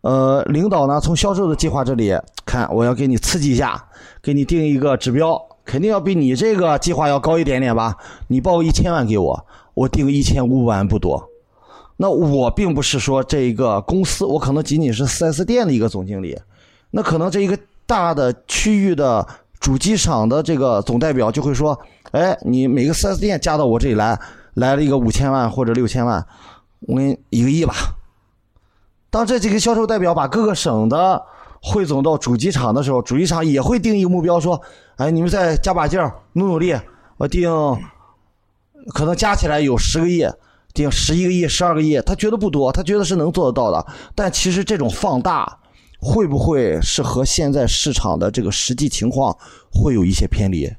[0.00, 2.16] 呃，领导呢从销售的计划这里
[2.46, 3.84] 看，我要给你刺激一下，
[4.22, 7.96] 给你定一个指标，肯定要比你这个计划要高一点点吧？
[8.28, 11.28] 你报一千万给我，我定一千五百万不多。
[11.96, 16.38] 那我并不是说这一个公司，我可能仅仅是 4S 店的一个总经理，
[16.90, 19.26] 那可能这一个大的区域的
[19.60, 21.78] 主机厂的这个总代表就会说，
[22.12, 24.18] 哎，你每个 4S 店加到我这里来，
[24.54, 26.26] 来了一个五千万或者六千万，
[26.80, 27.74] 我给你一个亿吧。
[29.10, 31.22] 当这几个销售代表把各个省的
[31.60, 34.58] 汇总到主机厂的时候，主机厂也会定一个目标，说
[34.96, 36.74] ：“哎，你们再加把劲儿，努努力，
[37.18, 37.50] 我定
[38.88, 40.24] 可能加起来有十个亿，
[40.72, 43.86] 顶十一个亿、十二个亿，他觉得不多，他觉得是能做得到的。
[44.14, 45.58] 但其实这种放大，
[46.00, 49.36] 会不会是和现在市场的这个实际情况
[49.72, 50.70] 会有一些偏离？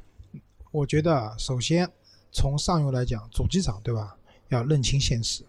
[0.72, 1.90] 我觉得首先
[2.32, 4.16] 从上游来讲，主机厂对吧，
[4.50, 5.44] 要认清现实。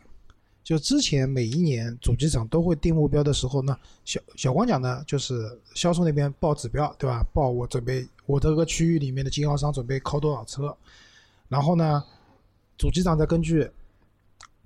[0.64, 7.24] 就之前每一年主机厂都会定目标的时候呢，小小光讲呢，就是销售那边报指标对吧？
[7.32, 10.76] 报我准备我这个区域里面的经销商准备靠多少车，
[11.48, 12.02] 然后呢，
[12.82, 13.70] 主机厂再根据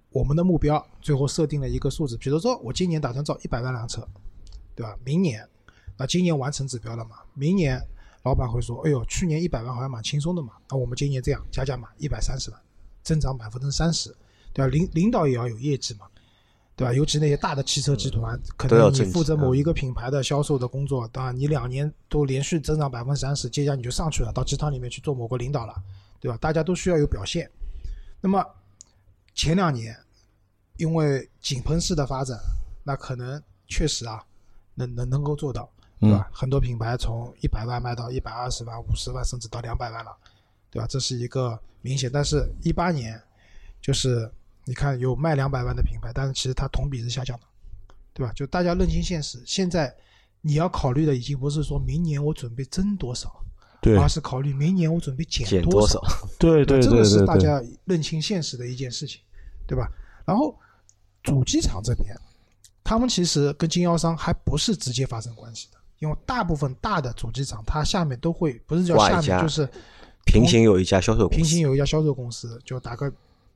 [0.09, 4.09] 我们的目标，最后设定了一个数字，比如说我今年打算造一百万辆车，
[4.74, 4.96] 对吧？
[5.05, 5.46] 明年，
[5.98, 7.16] 那今年完成指标了嘛？
[7.35, 7.79] 明年
[8.22, 12.59] 老板会说，哎呦，去年一百万好像蛮轻松的嘛，那我们今年这样加价嘛，一百三十万，
[13.02, 14.09] 增长百分之三十，
[14.55, 14.68] 对吧？
[14.68, 16.07] 领领导也要有业绩嘛，
[16.74, 16.94] 对吧？
[16.94, 25.74] 尤其那些大的汽车集团，可能你负责某一个品牌的销售的工作，当然你两年都连续增长百分之三十，接下来你就上去了，到集团里面去做某个领导了，
[26.18, 26.38] 对吧？
[26.38, 27.50] 大家都需要有表现。
[28.20, 28.44] 那么
[29.35, 29.96] 前两年
[30.76, 32.38] 因为井喷式的发展，
[32.83, 34.24] 那可能确实啊，
[34.74, 35.68] 能能能够做到，
[36.00, 36.29] 对吧？
[36.33, 40.16] 很多品牌从一百万卖到一百二十万、五十万，甚至到两百万了，
[40.70, 40.87] 对吧？
[40.87, 42.11] 这是一个明显。
[42.12, 43.20] 但是，一八年
[43.81, 44.31] 就是
[44.64, 47.46] 你看有卖两百万的品牌，但是其实它同比是下降的，
[48.12, 48.33] 对吧？
[48.35, 49.94] 就大家认清现实，现在
[50.40, 53.56] 你要考虑的已经不是说明年我准备增多少，对
[53.94, 56.03] 而是考虑明年我准备减减多多少？
[56.38, 59.20] 对对这个是大家认清现实的一件事情，
[59.66, 59.88] 对吧？
[60.25, 60.59] 然后
[61.22, 62.16] 主机厂这边，
[62.83, 69.68] 他们其实跟经销商还不是直接发生关系的，因为大部分大的主机厂，它下面都会不是叫下面，就是
[70.25, 73.12] 平行有一家销售公司，平行有一家销售公司，就打个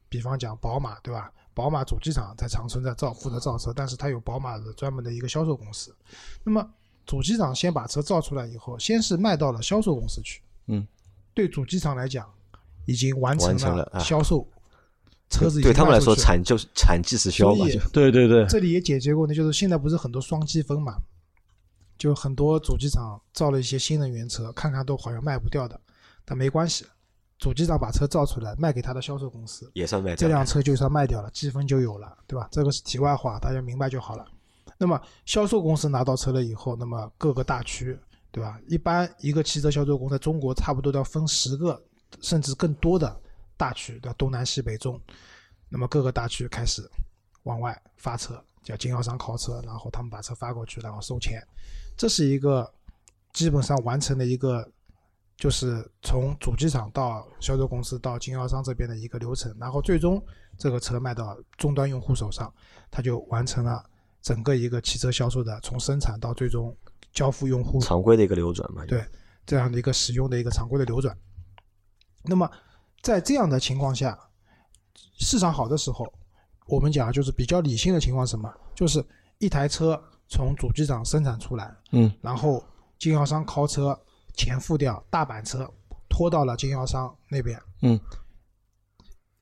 [0.08, 1.32] 比方讲，宝马对吧？
[1.52, 5.94] 宝宝马主机厂在长春在造负责造车，但是它有宝马的专门的一个销售公司。
[6.44, 6.66] 那么
[7.10, 10.40] 主机厂先把车造出来以后，先是卖到了销售公司去。
[10.68, 10.86] 嗯，
[11.34, 12.32] 对主机厂来讲，
[12.84, 14.46] 已经完成了啊销售，
[15.28, 20.98] 车子对他们来说，产就是产即是销嘛，对对对，这里也解决过呢，就是现在不是很多双积分嘛，
[21.98, 25.80] 就很多主机厂造了一些新能源车，看看都好像卖不掉的，
[26.24, 26.86] 但没关系，
[27.40, 30.28] 主机厂把车造出来卖给他的销售公司，也算卖这。
[30.28, 32.46] 辆车就算卖掉了，积分就有了，对吧？
[32.52, 34.24] 这个是题外话，大家明白就好了。
[34.80, 37.98] 那么销售公司拿到车了以后，那么各个大区，
[38.30, 38.58] 对吧？
[38.66, 41.78] 一般一个汽车销售公司在中国差不多都要分十个
[42.22, 43.20] 甚至更多的
[43.58, 44.14] 大区，对吧？
[44.16, 44.98] 东南西北中，
[45.68, 46.82] 那么各个大区开始
[47.42, 51.46] 往外发车，叫经销商靠车，然后他们把车发过去，然后收钱，
[51.94, 52.66] 这是一个
[53.34, 54.66] 基本上完成的一个，
[55.36, 60.24] 就是从主机厂到销售公司到经销商这边的一个流程，然后最终
[60.56, 62.50] 这个车卖到终端用户手上，
[62.90, 63.84] 它就完成了
[64.22, 66.76] 整个一个汽车销售的从生产到最终
[67.12, 69.04] 交付用户常规的一个流转嘛，对
[69.46, 71.16] 这样的一个使用的一个常规的流转。
[72.24, 72.50] 那么
[73.02, 74.18] 在这样的情况下，
[75.18, 76.12] 市场好的时候，
[76.66, 78.52] 我们讲就是比较理性的情况什么？
[78.74, 79.04] 就是
[79.38, 82.62] 一台车从主机厂生产出来，嗯，然后
[82.98, 83.98] 经销商靠车
[84.34, 85.68] 钱付掉，大板车
[86.08, 87.98] 拖到了经销商那边，嗯，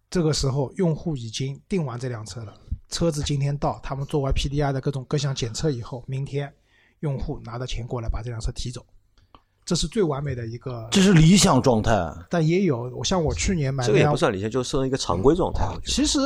[0.09, 2.55] 这个时候用户已经订完这辆车了，
[2.91, 6.53] 车子今天到，他们做完 PDI 的各种各项检测以后，明天
[7.01, 8.85] 用户拿着钱过来把这辆车提走，
[9.65, 10.89] 这是最完美的一个。
[10.91, 11.93] 这是理想状态。
[12.31, 15.67] 但也有，我像我去年买这个也不算理想，就是设一个常规状态。
[15.85, 16.19] 其实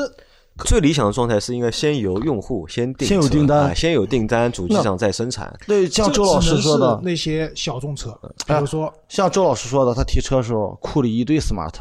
[0.64, 5.53] 最理想的状态是应该先由用户先订先有订单啊先有订单，主机上再生产。
[5.66, 8.11] 对，像周老师说的，那些小众车，
[8.46, 11.72] 比如说像周老师说的，他提车的时候库里一堆 smart，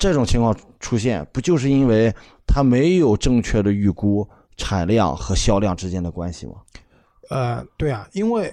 [0.00, 2.12] 这种情况出现，不就是因为
[2.46, 6.54] 它没有正确的预估产量和销量之间的关系吗？
[7.28, 8.52] 呃，对啊，因为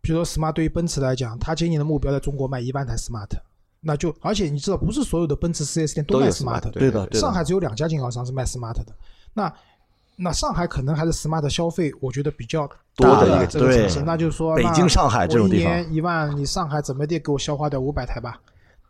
[0.00, 3.28] 比如说 smart 对于奔驰来讲，它今年的目标在中国卖一万台 smart，
[3.80, 7.20] 那就而且你知道，不是所有的奔驰 4S 店卖都卖 smart，对对的，对的。
[7.20, 8.92] 上海只有两家经销商是卖 smart 的。
[9.34, 9.52] 那
[10.16, 12.66] 那上海可能还是 smart 消费，我觉得比较
[12.96, 18.40] 大多的一个对这个城市，那就是说，北京、上海这种地方，年一万，你上海怎么地给我消化掉五百台吧，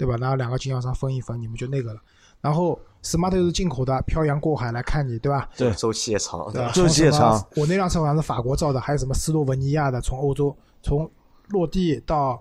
[0.00, 0.16] 对吧？
[0.18, 2.00] 然后两个经销商分一分，你们就那个了。
[2.40, 5.46] 然后 smart 又是进口的，漂洋过海来看你，对吧？
[5.58, 6.72] 对周期也长，对吧？
[6.72, 7.46] 周期也长。
[7.54, 11.10] 我那辆车好像是法国造的，还有什么斯洛文尼亚的，从欧洲从
[11.48, 12.40] 落地到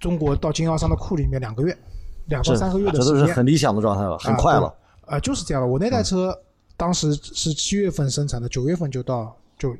[0.00, 1.78] 中国到经销商的库里面两个月，
[2.26, 3.28] 两到三个月的这都时间。
[3.28, 4.74] 是很理想的状态了，很快了。
[5.06, 5.68] 呃，就是这样的。
[5.68, 6.36] 我那台车
[6.76, 9.72] 当时是七月份生产的，九月份就到就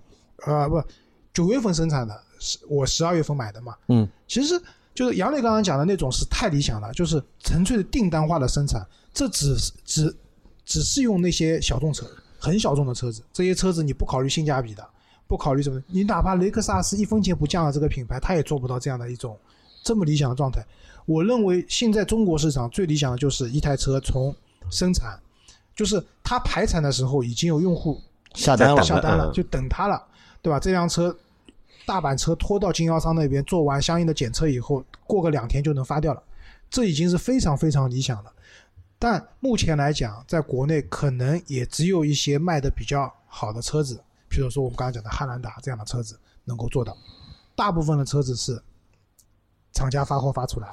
[0.46, 0.80] 呃不
[1.32, 3.74] 九月份生产的，是我十二月份买的嘛。
[3.88, 4.54] 嗯，其实
[4.94, 10.16] 就是杨磊刚刚讲的那种是太理想了，就是纯粹的订单化的生产，这只是只
[10.64, 12.06] 只是用那些小众车，
[12.38, 13.22] 很小众的车子。
[13.32, 14.86] 这些车子你不考虑性价比的，
[15.26, 19.38] 不考虑什么，你哪怕雷克萨斯一分钱不降的这个品牌，它也做不到这样的一种
[19.82, 20.64] 这么理想的状态。
[21.06, 24.34] 我认为现在中国市场最理想的就是一台车从
[24.70, 25.18] 生产，
[25.74, 28.00] 就是它排产的时候已经有用户
[28.34, 30.00] 下单了，下单了，嗯就等它了，
[30.40, 30.60] 对吧？
[30.60, 31.16] 这辆车
[31.84, 36.22] 大板车拖到经销商那边做完相应的检测以后，过个两天就能发掉了，
[36.70, 38.32] 这已经是非常非常理想了。
[38.98, 46.96] 但目前来讲，在国内可能也只有一些卖的比较好的车子，比如说我们刚刚讲的汉兰达这样的车子能够做到。
[47.56, 48.62] 大部分的车子是
[49.72, 50.68] 厂家发货发出来，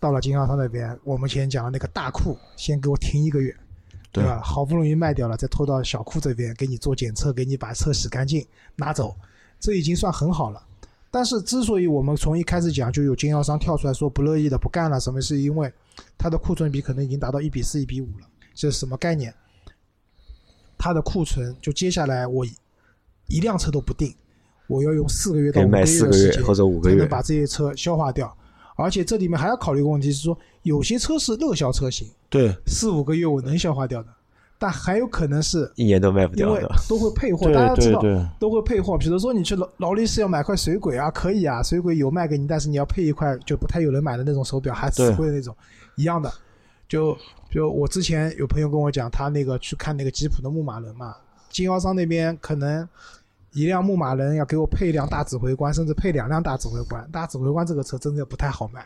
[0.00, 3.56] 到了经销商那边，我们前讲的那个大库先给我停一个月，
[4.10, 4.40] 对吧？
[4.42, 8.44] 好不容易卖掉了，再拖到小库这边给你做检测，给你把车洗干净
[8.74, 9.16] 拿走，
[9.58, 10.62] 这已经算很好了。
[11.10, 15.72] 但是之所以我们从一开始讲就有经销商跳出来说不乐意的不干了，什么是因为
[16.18, 19.34] 它的库存比可能已经达到一比四、一比五了，这是什么概念？
[20.76, 22.44] 它的库存就接下来我
[23.26, 24.14] 一辆车都不定，
[24.66, 28.32] 我要用四个月到五个四个月月的时间或者五个月才能把这些车消化掉。
[28.76, 34.08] 而且这里面还要考虑一个问题是说，有些车是热销车型，对四五个月我能消化掉的，
[34.58, 36.74] 但还有可能是一年都卖不因为掉的。
[36.88, 38.02] 都会配货，大家知道
[38.38, 38.98] 都会配货。
[38.98, 45.54] 比如说你去劳劳力士要买块水鬼啊，可以啊，水鬼有卖给你，但是你要配一块就不太有人买的那种手表，还死贵的那种，
[45.94, 46.32] 一样的。
[46.88, 47.16] 就
[47.50, 51.14] 就我之前有朋友跟我讲，他那个去看那个吉普的牧马人嘛，
[51.50, 52.88] 经销商那边可能
[53.52, 57.06] 一辆牧马人要给我配一辆大指挥官，甚至配两辆大指挥官。
[57.12, 58.84] 大指挥官这个车真的不太好卖，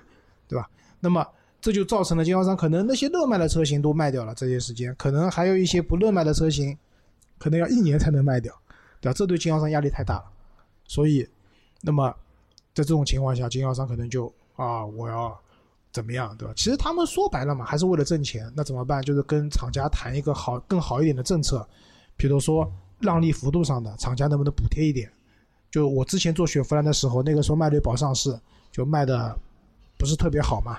[0.49, 0.69] 对吧？
[1.01, 1.27] 那么
[1.63, 6.77] 这就造成了经销商可能那些热卖的车型都卖掉了，这些时间可能还有一些不热卖的车型，
[7.39, 8.53] 可能要一年才能卖掉，
[9.01, 9.15] 对吧？
[9.17, 10.25] 这对经销商压力太大了，
[10.89, 11.25] 所以，
[11.81, 12.11] 那么
[12.75, 15.39] 在这种情况下，经销商可能就啊，我要
[15.93, 16.53] 怎么样，对吧？
[16.57, 18.53] 其实他们说白了嘛，还是为了挣钱。
[18.57, 19.01] 那怎么办？
[19.01, 21.65] 就是跟厂家谈一个好、更好一点的政策，
[22.17, 25.09] 比如说让利幅度上的，厂家能不能补贴一点？
[25.71, 28.37] 就我之前做雪佛兰的时候，那个时候迈锐宝上市
[28.73, 29.39] 就卖的
[29.97, 30.77] 不是特别好嘛。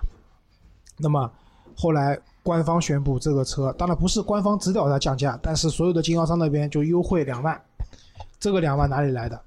[0.98, 1.32] 那么
[1.76, 7.60] 后来官方宣布这个车，当然不是官方指导它降价，但是所有的经销商那边就优惠两万。
[8.40, 9.42] 这个两万哪里来的？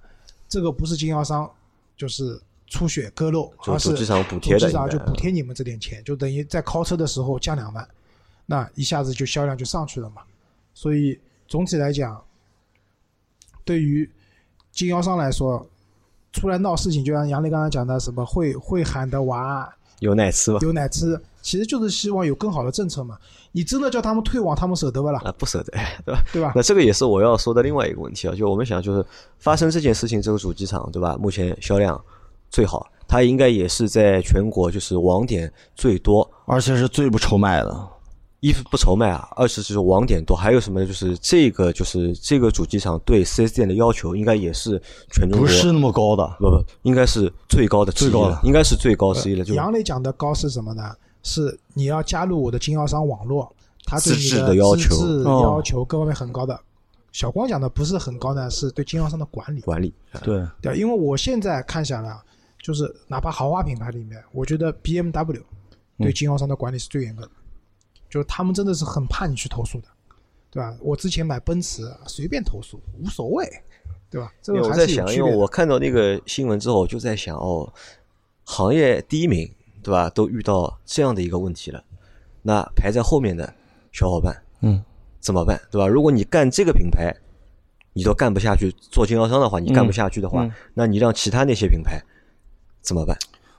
[0.49, 1.51] 这个不是经销商，
[1.97, 7.87] 就是出血割肉，而是就主机厂补贴的主机厂就补贴你们这点钱，就等于在靠车的时候降两万，
[8.47, 10.23] 那一下子就销量就上去了嘛。
[10.73, 12.23] 所以总体来讲，
[13.65, 14.11] 对于
[14.73, 15.67] 经销商来说，
[16.33, 20.59] 出来闹事情，就像杨磊刚才讲的，什么会会喊的娃有奶吃吧？
[20.63, 23.17] 有奶吃，其实就是希望有更好的政策嘛。
[23.53, 25.23] 你真的叫他们退网，他们舍得不啦？
[25.25, 25.73] 啊，不舍得，
[26.05, 26.21] 对吧？
[26.33, 26.53] 对吧？
[26.57, 29.07] 那这个也是我要说的另外一个问题啊，就我们想，就是
[29.39, 31.17] 发生这件事情，这个主机厂对吧？
[31.21, 31.99] 目前销量
[32.51, 37.89] 最好，它应该也是在全国就是网点最多，而且是最不愁卖的。
[38.41, 40.87] 一是不愁卖啊，二是就是网点多，还有什么呢？
[40.87, 44.81] 就是这个就是这个主机厂对四 S 店的要求，应该也是
[45.11, 49.45] 全中国不是那么高的，不不，应该是最高的最高的，应该是最高之一了。
[49.45, 50.83] 就杨磊讲的高是什么呢？
[51.27, 53.53] 是你要加入我的经销商网络，
[53.85, 56.59] 他对你资质的的要求资质哦要求各方面很高的。
[57.11, 62.23] 小光讲的不是很高呢，是对经销商的管理，管理，对，对，因为我现在看下来啊，
[62.63, 65.43] 就是哪怕豪华品牌里面，我觉得 BMW
[65.99, 67.31] 对经销商的管理是最严格的，
[68.09, 69.89] 就是他们真的是很怕你去投诉的，
[70.51, 70.77] 对吧？
[70.81, 73.51] 我之前买奔驰啊随便投诉无所谓，
[74.11, 74.31] 对吧？
[74.43, 75.35] 这个还我在想，因为。
[75.35, 77.73] 我看到那个新闻之后，我就在想，哦，
[78.45, 79.51] 行业第一名，
[79.87, 80.11] 对吧？
[80.11, 81.81] 都遇到这样的一个问题了，
[82.43, 83.55] 那排在后面的
[83.93, 84.83] 小伙伴嗯，
[85.21, 85.87] 怎么办，对吧？
[85.87, 87.15] 如果你干这个品牌，
[87.93, 92.03] 你都干不下去，做经销商的话，你干不下去的话，嗯那你让其他那些品牌
[92.81, 93.17] 怎么办？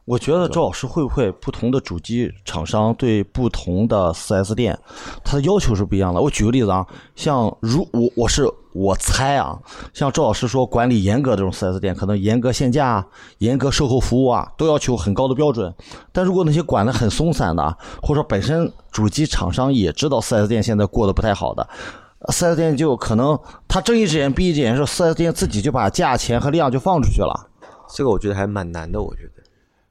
[0.08, 4.80] 我觉得周老师会不会不同的主机厂商对不同的 4S 店，
[5.22, 6.22] 它的要求是不一样的。
[6.22, 9.60] 我举个例子啊，像如我我是我猜啊，
[9.94, 13.06] 像周老师说管理严格这种 4S 店，可能严格限价、
[13.40, 15.76] 严格售后服务啊，都要求很高的标准。
[16.14, 21.68] 但如果那些管的很松散的啊，或者说本身主机厂商也知道 4S 店现在过得不太好的。
[22.32, 27.50] 4S 店就可能他睁一只眼闭一只眼，说 4S 店自己就把价钱和量就放出去了，
[27.94, 29.44] 这个我觉得还蛮难的，我觉得。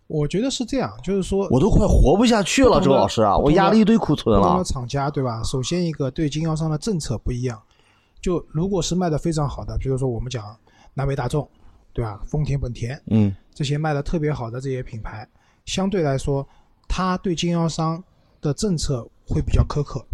[0.09, 4.63] 我觉得是这样，就是说我都快活不下去了，周老师啊，我压了一堆库存了。
[4.65, 5.43] 厂家对吧？
[5.43, 7.61] 首先一个对经销商的政策不一样，
[8.21, 10.57] 就如果是卖的非常好的，比如说我们讲
[10.95, 11.49] 南北大众，
[11.93, 12.21] 对吧？
[12.27, 15.29] 丰田、本田嗯这些卖的特别好的这些品牌，
[15.65, 16.47] 相对来说，
[16.87, 18.03] 它对经销商
[18.41, 20.05] 的政策会比较苛刻，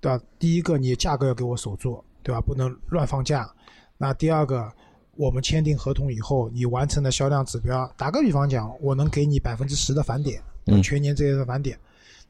[0.00, 0.22] 对吧？
[0.38, 2.40] 第一个，你价格要给我守住，对吧？
[2.40, 3.48] 不能乱放价。
[3.96, 4.70] 那第二个，
[5.16, 11.78] 我们签订合同以后，你完成的销量指标，打个比方讲，我能给你百分之十的返点，嗯全年这些的返点。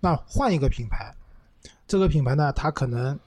[0.01, 1.15] 那换一个品牌，
[1.87, 3.19] 这个品牌呢，它可能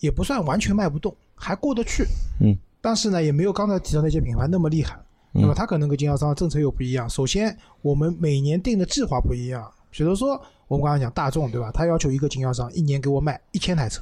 [0.00, 2.04] 也不算完全卖不动，还过得去。
[2.40, 4.94] 嗯，但是呢，也没有刚才提到那些品牌那么厉害。
[4.96, 7.10] 嗯那么它可能跟经销商的政策又不一样。
[7.10, 9.68] 首先，我们每年定的计划不一样。
[9.90, 11.72] 比如说，我们刚才讲大众，对吧？
[11.72, 14.00] 他要求一个经销商一年给我卖一千台车，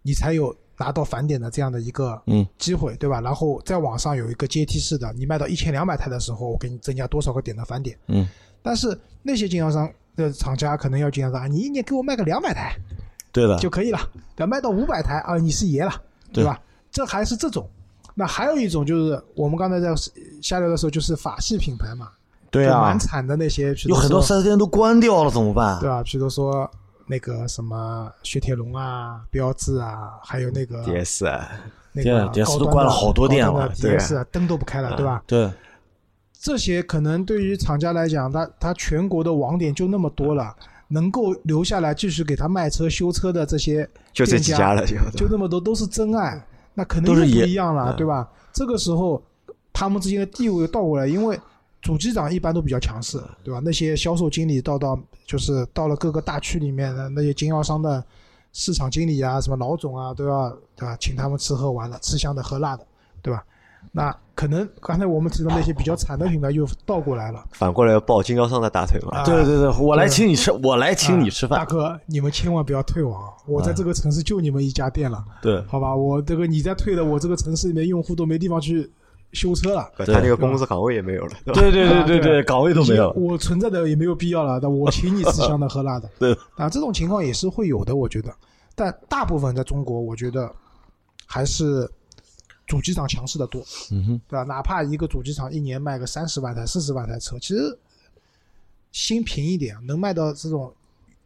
[0.00, 3.20] 你才有拿到返点的这样的一个嗯机会，对吧？
[3.20, 7.96] 然后在网上有一个阶梯式的，你卖到一千两百台的时候，我给你增加多少个点的返点。
[8.08, 8.26] 嗯，
[8.62, 12.76] 但是那些经销商的厂家可能要经销商啊，你一年给我卖个两百台
[13.32, 13.98] 对的，就可以了，
[14.34, 15.92] 等卖到五百台啊，你是爷了，
[16.32, 16.60] 对吧？
[16.90, 17.68] 这还是这种。
[18.14, 19.94] 那还有一种就是我们刚才在
[20.40, 22.08] 下聊的时候，就是法系品牌嘛，
[22.50, 25.78] 对啊蛮，惨的那些，有很多说 4S 店都关掉了，怎么办？
[25.80, 26.02] 对吧？
[26.02, 26.70] 比如说
[27.06, 31.48] 那个什么雪铁龙啊、标致啊，还有那个 DS 啊，
[31.92, 33.96] 那个高端的都关了好多店了高端的对。
[33.96, 35.22] 啊 DS 啊灯都不开了，对吧？
[35.26, 35.50] 对，
[36.32, 40.54] 这些可能对于厂家来讲，它它全国的网点就那么多了，
[40.88, 44.96] 能够留下来继续给他卖车、修车的这些就这几店家了，就。
[45.16, 47.96] 就那么多都是真爱，那肯定都是不一样了，嗯。
[47.96, 48.28] 对吧？
[48.52, 49.22] 这个时候
[49.72, 51.38] 他们之间的地位又倒过来，因为
[51.86, 53.60] 主机长一般都比较强势，对吧？
[53.64, 58.04] 那些销售经理到到就是到了各个大区里面的那些经销商的
[58.52, 60.96] 市场经理啊，什么老总啊，都要对吧？
[60.98, 62.84] 请他们吃喝玩乐，吃香的喝辣的，
[63.22, 63.44] 对吧？
[63.92, 67.44] 那可能刚才我们提到那些比较惨的品牌又倒过来了。
[67.52, 69.18] 反过来要抱经销商的大腿嘛。
[69.18, 71.64] 啊对对对，我来请你吃，我来请你吃啊大。
[71.64, 75.94] 哥，你们千万不要退网，我在这个城市就你们一家店了，对，好吧？
[75.94, 78.90] 我这个你再退了，我这个城市里面用户都没地方去
[79.36, 79.88] 修车了。
[79.98, 81.60] 他那个工资岗位也没有了，对吧？
[81.60, 83.10] 对对对啊对岗位都没有。
[83.12, 86.08] 我存在的也没有必要了，但我请你吃香的喝辣的。
[86.18, 88.34] 对啊，这种情况也是会有的，我觉得。
[88.74, 90.50] 但大部分在中国，我觉得
[91.26, 91.88] 还是
[92.66, 94.42] 主机厂强势的多，嗯哼，对吧？
[94.42, 97.78] 哪怕一个主机厂一年卖个三十万台、四十万台车，其实
[98.92, 100.72] 心平一点，能卖到这种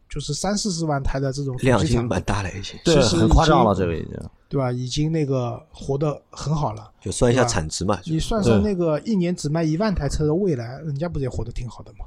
[0.09, 2.79] 就是三四十万台的这种主量已经机厂，蛮大了，一些。
[2.83, 4.17] 对，很夸张了，这个已经。
[4.51, 4.69] 对吧？
[4.69, 6.91] 已经那个活得很好了。
[6.99, 12.05] 就算一下产值嘛，你算算那个一年只卖一万台车的未来，人家不是也活得挺好的嘛？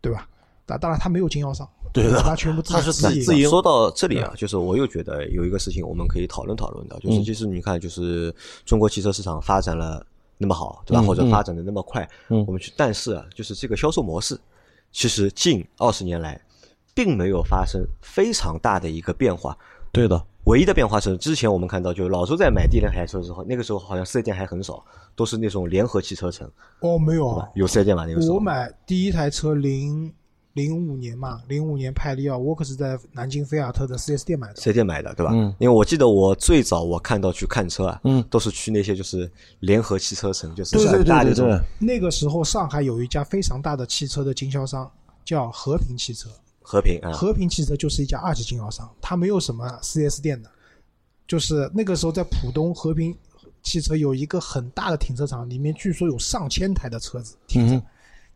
[0.00, 0.28] 对吧？
[0.64, 8.32] 当当然他没有经销商，对的他全部自他是己自营自营说到这里啊，就是我又觉得有一个事情我们可以讨论讨论的，就是嗯其实你看，就是
[8.64, 10.06] 中国汽车市场发展了
[10.38, 11.00] 那么好，对吧？
[11.02, 14.38] 嗯或者发展的那么快，嗯我们去，但是啊，就是这个销售模式，
[14.92, 16.40] 其实近二十年来
[16.94, 19.58] 并没有发生非常大的一个变化。
[19.90, 24.84] 对的，唯一的变化是，之前我们看到，就是老周在买第一台车的时候，那个时候好像四 S 店还很少，
[25.14, 28.04] 都是那种联合汽车城，哦，没有啊？，有四 S 店吧？
[28.06, 30.12] 那个时候我买第一台车零
[30.54, 34.56] 零五年嘛，零五年派利奥，我可是在南京菲亚特的四 S 店买的。
[34.56, 35.30] 四 S 店买的，对吧？
[35.32, 39.30] 嗯因为我记得我最早我看到去看车啊，嗯都是去那些就是
[39.60, 44.90] 联合汽车城，就是很大的那种对对对，那个时候上海有一家非常大的汽车的经销商，
[45.24, 46.28] 叫和平汽车。
[46.62, 50.50] 和平啊，和平汽车就是一家二级经销商，它没有什么 4S 店的，
[51.26, 53.16] 就是那个时候在浦东和平
[53.62, 57.74] 汽车有一个很大的停车场，里面据说有上千台的车子停着。
[57.74, 57.82] 嗯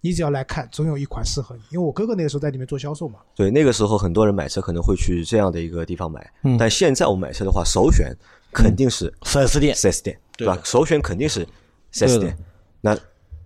[0.03, 1.62] 你只要来看，总有一款适合你。
[1.70, 6.57] 因为我哥哥那个时候在里面做销售嘛，对，那个时候很多人买车可能会去这样的一个地方买，嗯。
[6.57, 8.14] 但现在我们买车的话，首选
[8.53, 10.47] 肯定是四 S 店，四 S 店，对。
[10.47, 10.57] 吧？
[10.62, 11.45] 首选肯定是
[11.91, 12.37] 四 S 店。
[12.81, 12.97] 那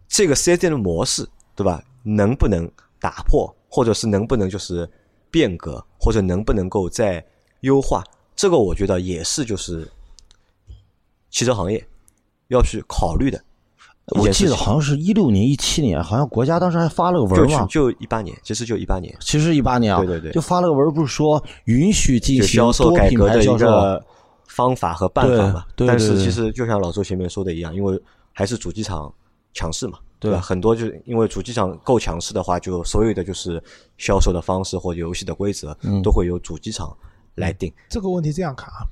[0.07, 1.83] 这个四 S 店的模式，对吧？
[2.03, 4.87] 能不能打破，或者是能不能就是
[5.31, 7.25] 变革，或者能不能够再
[7.61, 8.05] 优化？
[8.35, 9.87] 这个我觉得也是就是
[11.31, 11.87] 汽车行业
[12.49, 13.41] 要去考虑的
[14.07, 14.29] 我。
[14.31, 24.05] 记得好像是一六年、一七年，好像国家当时还发了个文嘛，就就一八年，其实就一八年，其实一八年啊，对对对就发了个文，不是说允许进行销售多品改革的一牌销售，个
[24.47, 25.65] 方法和办法嘛。
[25.77, 28.03] 但是其实就像老周前面说的一样，因为
[28.33, 29.13] 还是主机厂
[29.53, 30.39] 强势嘛，对吧？
[30.39, 33.61] 很多就是因为主机厂够强势的话，就所有的就是
[33.99, 36.95] 销售的方式或者游戏的规则，嗯都会由主机厂
[37.37, 37.73] 来定。
[37.89, 38.85] 这个问题这样看啊，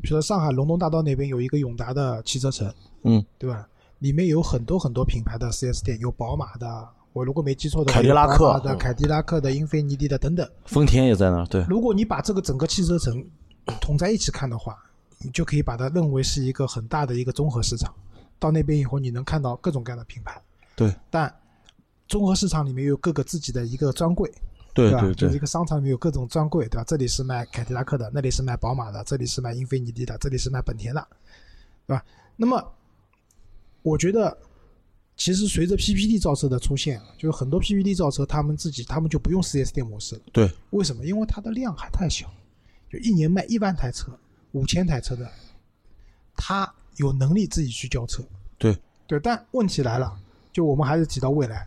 [0.00, 3.68] 比如说上海龙东大道那边有一个永达的汽车城，嗯，对吧？
[3.98, 10.48] 里面有很多很多品牌的 4S 店，有宝马的，我如果没记错的话，凯迪拉克的、嗯凯迪拉克的、英菲尼迪的等等。
[10.64, 13.24] 丰田也在那儿，对，如果你把这个整个汽车城
[13.80, 14.76] 统在一起看的话，
[15.18, 17.94] 你就可以把它认为是一个很大的一个综合市场。
[18.40, 20.42] 到那边以后，你能看到各种各样的品牌，
[20.74, 21.32] 对，但
[22.08, 24.30] 综合市场里面有各个自己的一个专柜，
[24.74, 26.84] 对对对，就是一个商场里面有各种专柜，对吧？
[26.84, 31.06] 这里是卖凯迪拉克的，那里是卖宝马的，这里是卖英菲尼迪的，这里是卖本田的，
[31.86, 32.04] 对吧？
[32.36, 32.72] 那么，
[33.82, 34.36] 我觉得
[35.16, 40.22] 其实随着 PPT 造车的出现，就是很多 PPT 造车他们自己他们就不用 4S 店模式了。
[40.32, 41.04] 对，为什么？
[41.04, 42.26] 因为它的量还太小，
[42.90, 44.10] 就一年卖一万台车、
[44.52, 45.30] 五千台车的，
[46.34, 48.22] 他有能力自己去交车。
[48.58, 50.18] 对对，但问题来了，
[50.52, 51.66] 就我们还是提到未来，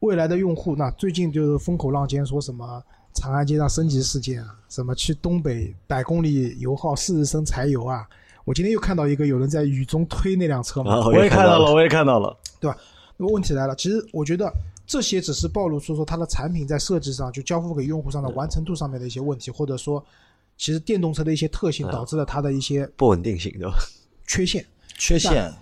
[0.00, 2.82] 未来的用户，那最近就是风口浪尖，说什么
[3.14, 8.06] 长安街上升级事件啊，什么去东北百公里油耗四十升柴油啊。
[8.44, 12.76] 我今天又看到一个有人在雨中推那辆车嘛，啊 我也看到了，我也看到了，对吧？
[13.16, 14.52] 那么问题来了，其实我觉得
[14.86, 20.02] 这些只是暴露出说它的产品在设计上，就交付给用户上的完成度上面的一些问题，或者说，
[20.56, 23.74] 其实电动车的一些特性导致了它的一些不稳定性，对吧？
[24.26, 24.64] 缺陷。
[24.96, 25.52] 缺陷，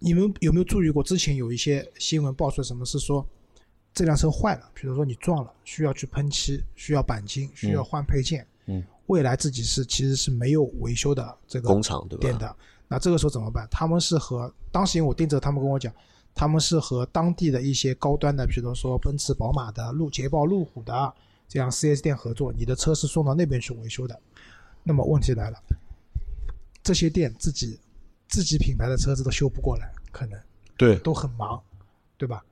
[0.00, 1.02] 你们有没有注意过？
[1.02, 3.24] 之前有一些新闻爆出什么是说
[3.94, 8.46] 这辆车坏了，比如说你撞了，需要去喷漆，需要钣金，需要换配件。
[8.66, 12.56] 嗯，未来自己是其实是没有维修的这个工厂对吧店的。
[12.88, 13.68] 那这个时候怎么办？
[13.70, 15.92] 他们是和当时因为我盯着他们跟我讲，
[16.34, 21.14] 他们是和当地的一些高端的，比如说奔驰、宝马的、路捷豹、路虎的
[21.46, 24.18] 这样 4S 店合作，你的车是送到那边去维修的。
[24.82, 25.58] 那么问题来了，
[26.82, 27.78] 这些店自己
[28.30, 30.40] 自己品牌的车子都修不过来，可能
[30.76, 31.60] 对都很忙，
[32.16, 32.42] 对吧？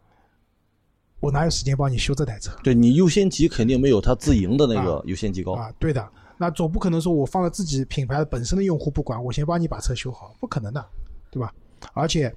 [1.20, 5.72] 我哪有时间帮你修这台车对，你优先级肯定没有他自营的那个啊优先级高，啊？
[5.78, 10.84] 对的，那总不可能说我放在自己品牌本身的用户不管，我先帮你把车修好，不可能的，
[11.30, 11.52] 对吧？
[11.92, 12.34] 而且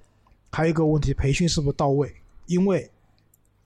[0.51, 2.11] 还有一个问题，培训是不是到位？
[2.47, 2.89] 因为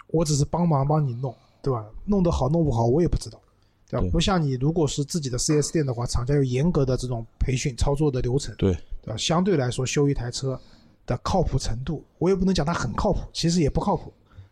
[0.08, 1.86] 我只是帮忙帮你弄，对吧？
[2.06, 3.40] 弄得好弄不好我也不知道，
[3.88, 9.18] 对不像你如果是自己的 4S 店的话，厂家有严格的这种培训操作的流程，对对吧？
[9.18, 10.60] 相对来说，修一台车
[11.06, 14.12] 的靠谱程度，我也不能讲它很靠谱，其实也不靠谱。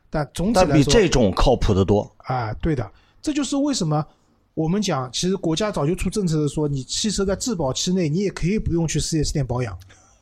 [0.10, 2.88] 但总体但比来说，这种靠谱的多，啊，对的，
[3.22, 4.06] 这就是为什么
[4.54, 9.76] 我们讲，其实国家早就出政策的说，你汽车在质保期内，你也可以不用去 4S 店保养，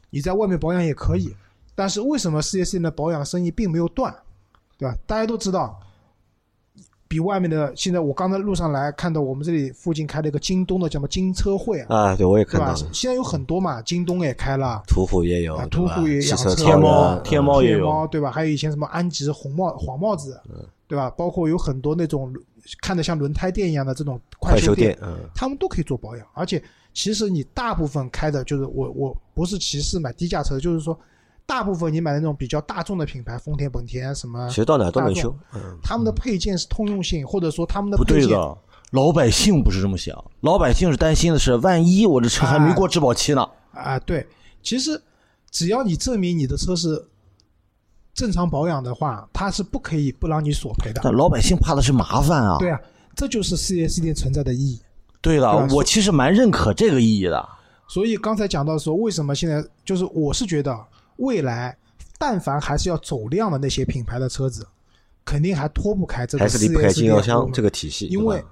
[0.10, 1.36] 你在外面保养也可以。
[1.76, 4.16] 但是为什么 4S 店的保养生意并没有断，
[4.78, 4.98] 对吧？
[5.06, 5.78] 大家都知道，
[7.12, 12.76] 比外面的现在我刚才路上来看到我们这里附近开了一个京东的叫什么金车会啊，啊，对，我也看到了，？
[12.94, 14.82] 现在有很多嘛，京东也开了。
[14.88, 18.32] 途虎也有啊，途虎也汽养车天猫嗯天猫也有猫对吧？
[18.32, 21.10] 还有以前什么安吉红帽黄帽子，嗯对吧？
[21.10, 22.34] 包括有很多那种
[22.82, 26.26] 看着像轮胎店一样的这种快修修店嗯他们都可以做保养。
[26.34, 30.98] 而且其实你大部分开的就是我我不是歧视买低价车，就是说
[31.52, 35.36] 大部分你买的那种比较大众的品牌，丰田、本田什么其，实到哪都能修
[35.84, 38.58] 他们的配件是通用性，或者说他们的不配件对的，
[38.92, 43.46] 老百姓不是这么想，老百姓是担心的是，万一我这车还没过质保期呢？
[43.74, 44.26] 啊，对，
[44.64, 45.02] 其实
[45.50, 47.06] 只要你证明你的车是
[48.14, 51.02] 正常保养的话，它是不可以不让你索赔的。
[51.04, 52.56] 但老百姓怕的是麻烦啊。
[52.60, 52.80] 对啊，
[53.14, 54.80] 这就是 4S 店存在的意义。
[55.20, 57.50] 对的对，我其实蛮认可这个意义的。
[57.90, 60.74] 所以刚才讲到说，为什么现在就是我是觉得
[61.22, 61.78] 未来，
[62.18, 64.68] 但凡还是要走量的那些品牌的车子，
[65.24, 68.44] 肯定还脱不开这个还是离不开 4S 经销店商这个体系，因为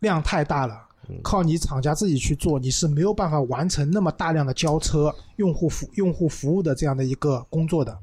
[0.00, 0.80] 量太大了，
[1.22, 7.96] 靠你厂家自己去做，你是没有办法完成那么大量的交车、用户服用户服务的这样的一个工作的。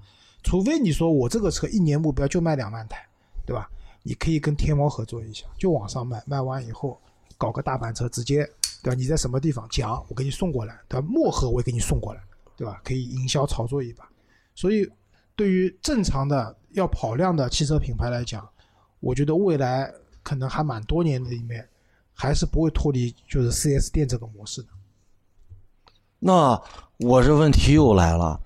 [0.44, 3.06] 除非你说我这个车一年目标就卖两万台，
[3.46, 3.70] 对吧？
[4.04, 7.00] 你可以跟天猫合作一下，就网上卖，卖完以后
[7.38, 8.48] 搞个大板车，直接
[8.84, 8.96] 对吧？
[8.96, 11.08] 你在什么地方讲，我给你送过来，对吧？
[11.08, 12.22] 漠河我也给你送过来，
[12.56, 12.82] 对吧？
[12.84, 14.08] 可以营销炒作一把。
[14.62, 14.88] 所以，
[15.36, 18.48] 对于正常的要跑量的汽车品牌来讲，
[19.00, 19.92] 我觉得未来
[20.22, 21.68] 可能还蛮多年的里面，
[22.14, 24.68] 还是不会脱离就是 4S 店这个模式的。
[26.20, 26.62] 那
[27.00, 28.40] 我这问题又来了，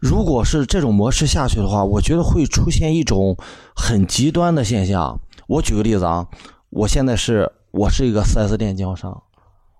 [0.00, 3.36] 如果是这种模式下去的话，我觉得会出现一种
[3.76, 5.20] 很极端的现象。
[5.46, 6.26] 我举个例子啊，
[6.70, 9.22] 我现在是我是一个 4S 店经销商，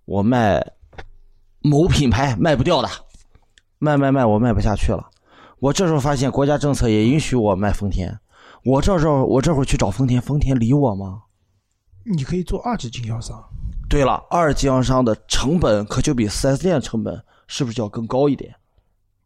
[0.04, 0.64] 我卖
[1.62, 2.88] 某品牌卖不掉的，
[3.80, 5.10] 卖卖卖我卖不下去了。
[5.64, 8.14] 我这时候发现国家政策也允许我卖丰田，
[8.66, 11.22] 我这时候我这会儿去找丰田，丰田理我吗？
[12.04, 13.42] 你可以做二级经销商，
[13.88, 18.54] 对了，二级经销商的成本可就比四 S 店成本是不是就要更高一点？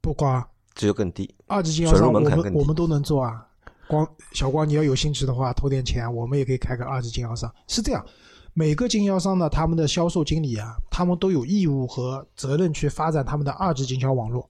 [0.01, 1.35] 不光这就更低。
[1.49, 3.45] 二级经销商，我们我们都能做啊。
[3.89, 7.53] 光小光，你要有兴趣的话，投点钱，我们也可以开个二级经销商。
[7.67, 8.07] 是这样，
[8.55, 14.49] 每个经销商呢，他们的销售经理啊，他们都有义务和责任去发展他们的二级经销网络。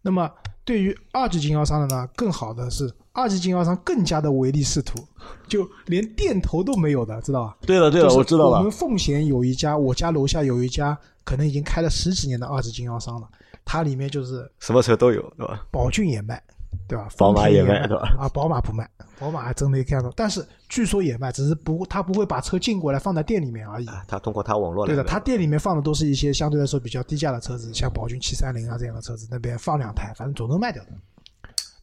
[0.00, 0.30] 那么，
[0.64, 4.98] 对于二级经销商的呢，更好的是二级经销商更加的唯利是图，
[5.46, 7.56] 就连店头都没有的，知道吧？
[7.66, 13.28] 对了对了，我知道我们奉贤有一家，我家楼下有一家，可能已经开了十几年的二级经销商了。
[13.64, 15.66] 它里面就是什么车都有，对吧？
[15.70, 16.42] 宝骏也卖，
[16.88, 17.08] 对吧？
[17.16, 23.86] 宝马也也卖对吧啊，宝马不卖，宝马还真没看到，但是据说也卖，只是不，他不会把车进过来放在店里面而已。
[23.86, 30.90] 啊，他通过他网络来对的，他店里面放的都是一些相对来说比较低价的车子，像宝骏七三零啊这样的车子，那边放两台，反正总能卖掉的，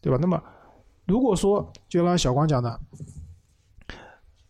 [0.01, 0.17] 对吧？
[0.21, 0.41] 那么
[1.05, 2.79] 如果说就像小光讲的，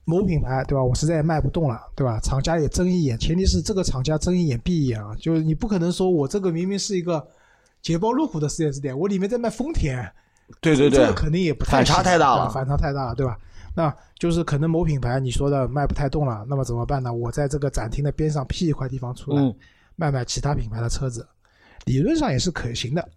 [0.04, 2.20] 某品牌对吧，我实在也卖不动了，对吧？
[2.20, 7.26] 厂家也睁一眼，前提是这个厂家睁一眼闭一眼啊，就是你不可能说我这个明明是一个
[7.82, 10.12] 捷豹路虎的 4S 店，我里面在卖丰田，
[10.60, 13.38] 对对对这个，肯定也不太反差太大了反差太大了，对吧？
[13.74, 17.14] 那就是可能某品牌你说的卖不太动了，那么怎么办呢？
[17.14, 19.56] 我在这个展厅的边上辟一块地方出来，嗯
[19.96, 21.26] 卖卖其他品牌的车子，
[21.86, 23.08] 理论上也是可行的，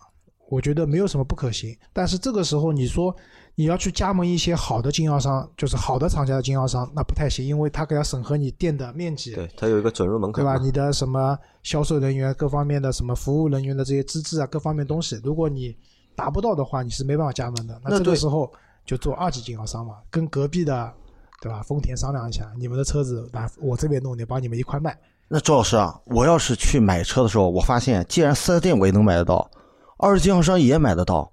[0.49, 1.77] 我觉得没有什么不可行。
[1.93, 3.15] 但是这个时候你说
[3.55, 10.59] 你要去加盟一些好的经销商，就是好的厂家的经销商，那不太行，因为他可要审核你店的面积，对，他有一个准入门槛，对吧？
[10.63, 15.75] 你的什么销售人员各方面的什么服务人员的这些资质啊，各方面东西，如果你
[16.17, 17.81] 达不到的话，你是没办法加盟的。
[17.85, 18.53] 那这个时候
[18.85, 20.93] 就做二级经销商嘛，跟隔壁的，
[21.41, 21.63] 对吧？
[21.63, 24.99] 丰田商量一下，你们的车子来我这边弄点，帮你们一块卖。
[25.29, 29.51] 那周老师啊，我要是去买车的时候，我发现既然四 S 店我也能买得到，
[29.97, 31.33] 二级经销商也买得到，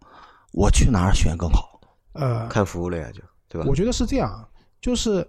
[0.53, 1.79] 我去哪儿选更好？
[2.13, 3.67] 呃，看服务了呀，就对吧？
[3.69, 4.47] 我觉得是这样，
[4.81, 5.27] 就是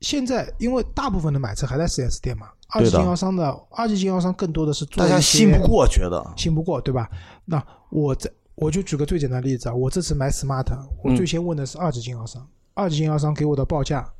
[0.00, 7.10] 现在因为大部分的买车还在四 S 店嘛，二级经销商的二级经销商更多的是做大家信不过，觉得信不过，对吧？
[7.44, 8.30] 那我这
[8.60, 10.66] 我就举个最简单的例子啊，我这次买 smart，
[11.02, 14.12] 我嗯最先问的是二级经销商，二级经销商给我的报价，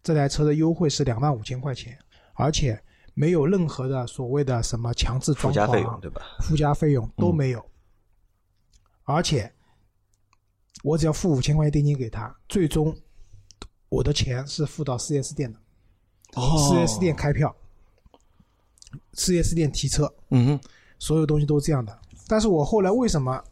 [0.00, 1.98] 这台车的优惠是两万五千块钱，
[2.34, 2.80] 而且
[3.14, 6.22] 没有任何的所谓的什么强制装附加费用、对吧？
[6.40, 7.64] 附加费用都没有，
[9.02, 9.52] 而且
[10.84, 12.96] 我只要付五千块钱定金给他，最终
[13.88, 15.58] 我的钱是付到 4S 店的，
[16.36, 17.54] 哦 4S 店开票
[19.14, 20.60] ，4S 店提车，嗯哼，
[21.00, 21.98] 所有东西都是这样的。
[22.30, 23.42] 但是我后来为什么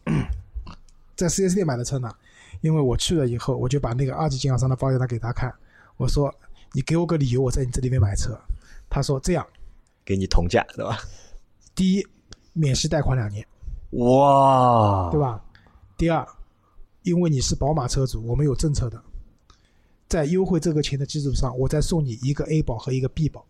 [1.17, 2.15] 在 4S 店买的车呢？
[2.61, 5.53] 因为我去了以后，我就把那个二级经销商的报价单给他看，
[5.97, 6.33] 我说
[6.73, 8.39] 你给我个理由，我在你这里面买车。
[8.89, 9.45] 他说这样，
[10.05, 10.97] 给你同价，对吧？
[11.75, 12.07] 第一，
[12.53, 13.45] 免息贷款两年，
[13.91, 15.43] 哇，对吧？
[15.97, 16.25] 第二，
[17.03, 19.03] 因为你是宝马车主，我们有政策的。
[20.07, 23.45] 在优惠这个钱的基础上，我再送你一个 A 保和一个 B 保。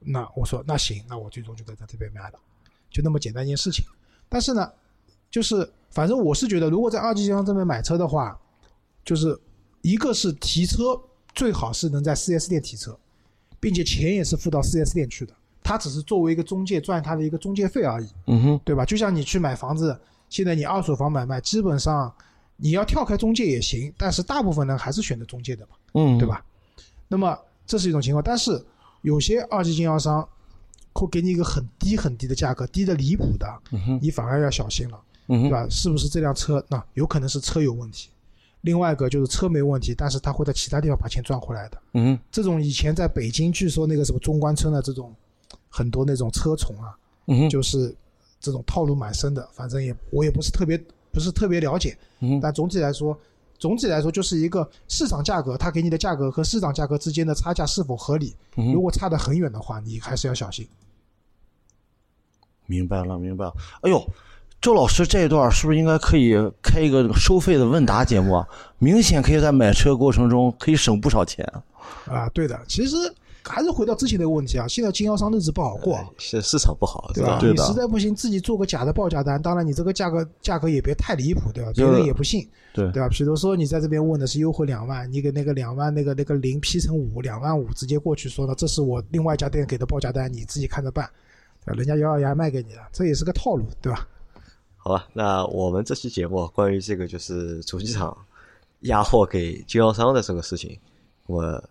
[0.00, 2.38] 那我说那行，那我最终就在他这边买了，
[2.90, 3.84] 就那么简单一件事情。
[4.34, 4.68] 但是呢，
[5.30, 8.36] 就是反正我是觉得，如果在二级经销商这边买车的话，
[9.04, 9.38] 就是
[9.80, 11.00] 一个是提车
[11.36, 12.98] 最好是能在 4S 店提车，
[13.60, 15.32] 并且钱也是付到 4S 店去的，
[15.62, 18.08] 他只是作为一个中介赚他的一个中介费而已。
[18.26, 18.84] 嗯哼，对吧？
[18.84, 19.96] 就像你去买房子，
[20.28, 22.12] 现在你二手房买卖，基本上
[22.56, 26.26] 你要跳开中介也行，但是大部分人还是选择中介的嘛，嗯，对？
[26.26, 26.44] 吧？
[27.06, 28.60] 那么这是一种情况，但是
[29.02, 30.28] 有些二级经销商
[30.94, 33.46] 会给你一个很低很低的价格，低的离谱的，
[34.00, 35.66] 你反而要小心了，对吧？
[35.68, 36.64] 是不是这辆车？
[36.68, 38.08] 那有可能是车有问题，
[38.60, 41.78] 另外一个就是车没问题，但是他会在其他地方把钱赚回来的。
[41.94, 45.12] 嗯，这种以前在北京，据说那个什么中关村的这种
[45.68, 47.94] 很多那种车虫啊，嗯，就是
[48.40, 50.80] 这种套路蛮深的，反正也我也不是特别
[51.10, 53.18] 不是特别了解，嗯，但总体来说，
[53.58, 58.36] 总体来说就是一个市场价格，它给你的价格和市场价格之间的差价是否合理？
[58.56, 60.64] 嗯，如果差得很远的话，你还是要小心。
[62.66, 63.52] 明白了，明白了。
[63.82, 64.02] 哎呦，
[64.60, 68.48] 周老师这一段是不是应该可以开一个收费的问答节目啊？
[68.78, 71.46] 明显可以在买车过程中可以省不少钱。
[72.06, 72.96] 啊，对的，其实
[73.42, 77.38] 还是回到之前那个问题啊，现在经销商日子不好过，是市场不好，对吧？
[77.38, 81.70] 对你实在不行，自己做个假的报价单，当然你这个价格价格也别太离谱，对吧？
[81.74, 83.08] 别人也不信，对对吧？
[83.10, 91.06] 比如说你在这边问的是优惠两万，你给那个两万那个那个零批成五，两万五直接过去说了，这是我另外一家店给的报价单，你自己看着办？
[91.72, 94.06] 人家咬咬牙卖给你了，这也是个套路，对吧？
[94.76, 98.16] 好吧，那我们这期节目关于这个就是主机厂
[98.80, 100.78] 压货给经销商的这个事情，
[101.26, 101.62] 我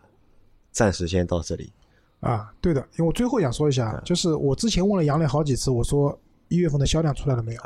[0.72, 1.72] 暂时先到这里。
[2.22, 6.18] 啊，对的，因为我最后想说一下，就是我之前问了杨磊好几次，我说
[6.48, 7.62] 一月份的销量出来了没有？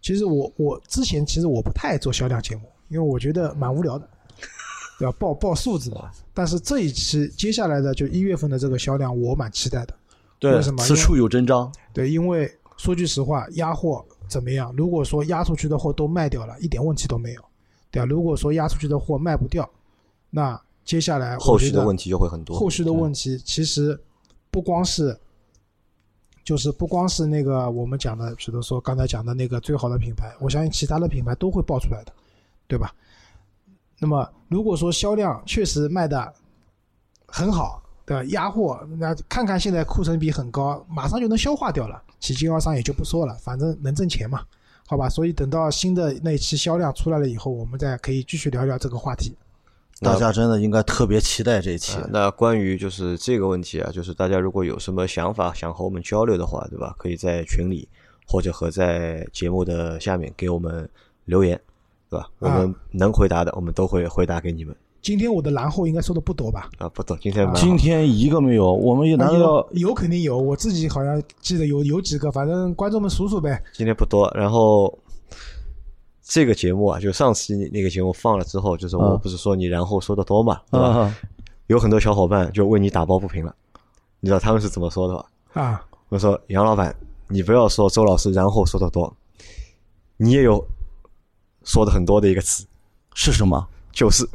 [0.00, 4.08] 其实我我之前其实我不太爱做销量节目，因为我觉得蛮无聊的，
[4.98, 5.16] 对吧？
[5.18, 6.08] 报报数字嘛。
[6.32, 9.94] 但是这一期接下来的就一月份的这个销量，我蛮期待的。
[10.38, 11.72] 对为什，么此处有真章。
[11.92, 14.72] 对，因为说句实话，压货怎么样？
[14.76, 17.42] 如果说压出去的货都卖掉了，一点问题都没有，
[17.90, 18.06] 对吧？
[18.06, 19.68] 如果说压出去的货卖不掉，
[20.30, 22.58] 那接下来后续的问题就会很多。
[22.58, 23.98] 后续的问题其实
[24.50, 25.18] 不光是，
[26.44, 32.12] 就是不光是那个我们讲的，比如说刚才讲的那个最好的品牌，我相信其他的品牌都会爆出来的，
[32.66, 32.94] 对吧？
[33.98, 36.32] 那么如果说销量确实卖的
[37.26, 38.24] 很好，对吧？
[38.30, 44.42] 压货，那看看现在库存比很高，马上就能消化掉了，其经销商也就不说了，反正能挣钱嘛，
[44.86, 45.10] 好吧？
[45.10, 49.36] 所以等到新的那一期销量出来了以后，我们再可以继续聊聊这个话题。
[50.00, 52.08] 大家真的应该特别期待这一期呃。
[52.10, 56.94] 那关于就是这个问题啊，就是大家如果有什么想法想和我们交流的话，对吧？
[56.98, 57.86] 可以在群里
[58.26, 60.88] 或者和在节目的下面给我们
[61.24, 61.60] 留言，
[62.08, 62.30] 对吧？
[62.38, 66.68] 我们能回答的，我们都会回答给你们今天我的然后应该说的不多吧？
[66.78, 66.88] 啊。
[66.88, 73.62] 不多，今天蛮好今天一个没有，我们也难道有有肯定有，我自己好像记得有有几个，反正观众们数数呗。
[73.72, 74.98] 今天不多，然后
[76.22, 80.88] 这个节目啊，就上次那个节目放了之后，就是我嗯不是说你然后说的多嘛，对吧？
[80.88, 81.18] 啊？
[81.68, 83.54] 有很多小伙伴就为你打抱不平了，
[84.20, 85.26] 你知道他们是怎么说的吧？
[85.52, 86.94] 啊，我说杨老板，
[87.28, 89.14] 你不要说周老师然后说的多，
[90.16, 90.62] 你也有
[91.64, 92.66] 说的很多的一个词，
[93.14, 93.66] 是什么？
[93.92, 94.26] 就是，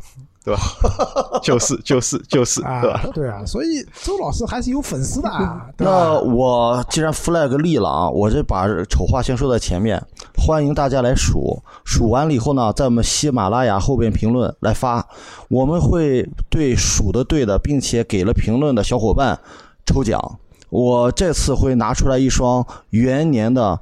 [0.44, 0.62] 对吧？
[1.42, 5.86] 就是就是就是，啊对吧？，对啊，所以周老师还是有粉丝的啊， 对？
[5.88, 10.02] 那我既然 flag 立了啊，我这把丑话先说在前面，
[10.38, 15.08] 欢迎大家来数，数完了以后呢，在我们喜马拉雅后边评论来发，
[15.50, 19.40] 我们会对数的对的，并且给了评论的小伙伴
[19.86, 20.40] 抽奖。
[20.70, 23.80] 我这次会拿出来一双元年的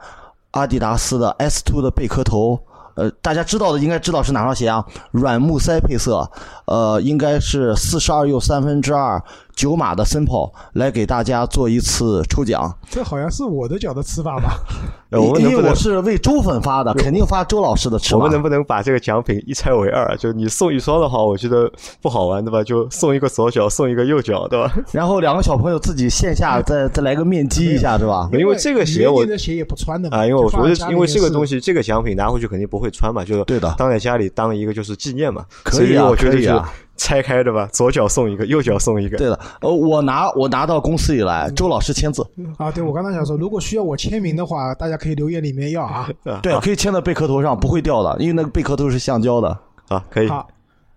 [0.52, 2.60] 阿迪达斯的 S Two 的贝壳头。
[2.96, 4.86] 呃，大家知道的应该知道是哪双鞋啊？
[5.12, 6.30] 软木塞配色，
[6.66, 9.22] 呃，应该是四十二又三分之二
[9.62, 12.76] 九码的森炮，来给大家做一次抽奖。
[12.90, 14.58] 这好像是我的脚的吃法吧？
[15.12, 18.32] 因为我是为周粉发的，肯定发周老师的尺码我们。
[18.32, 20.18] 能不能把这个奖品一拆为二？
[20.18, 22.64] 就你送一双的话，我觉得不好玩，对吧？
[22.64, 24.74] 就送一个左脚，送一个右脚，对吧？
[24.92, 28.28] 然后两个小朋友自己线下 再再来个面基一下，是吧？
[28.34, 35.46] 因为这个鞋我你的鞋也不穿的啊，因为我觉得，因为这个东西，这个奖品拿回去肯定不会穿嘛，就对的当在家里当一个就是纪念嘛。
[35.64, 39.18] 可以啊我觉得就可以啊拆开的吧，左脚送一个，右脚送一个。
[39.18, 42.22] 对了，呃，我拿我拿到公司里来，周老师签字，
[42.58, 46.08] 啊，对我刚才想说，如果需要我签名的话，大家可以留言里面要啊。
[46.44, 49.58] 对，可以签在贝壳头上，不会掉的，因为那个贝壳头是橡胶的。
[49.88, 50.48] 啊，可以好，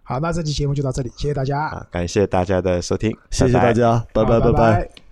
[0.03, 4.53] 好，那这期节目就到这里，谢谢大家，啊，感谢大家的收听，谢谢大家，拜拜拜。
[4.53, 5.04] 拜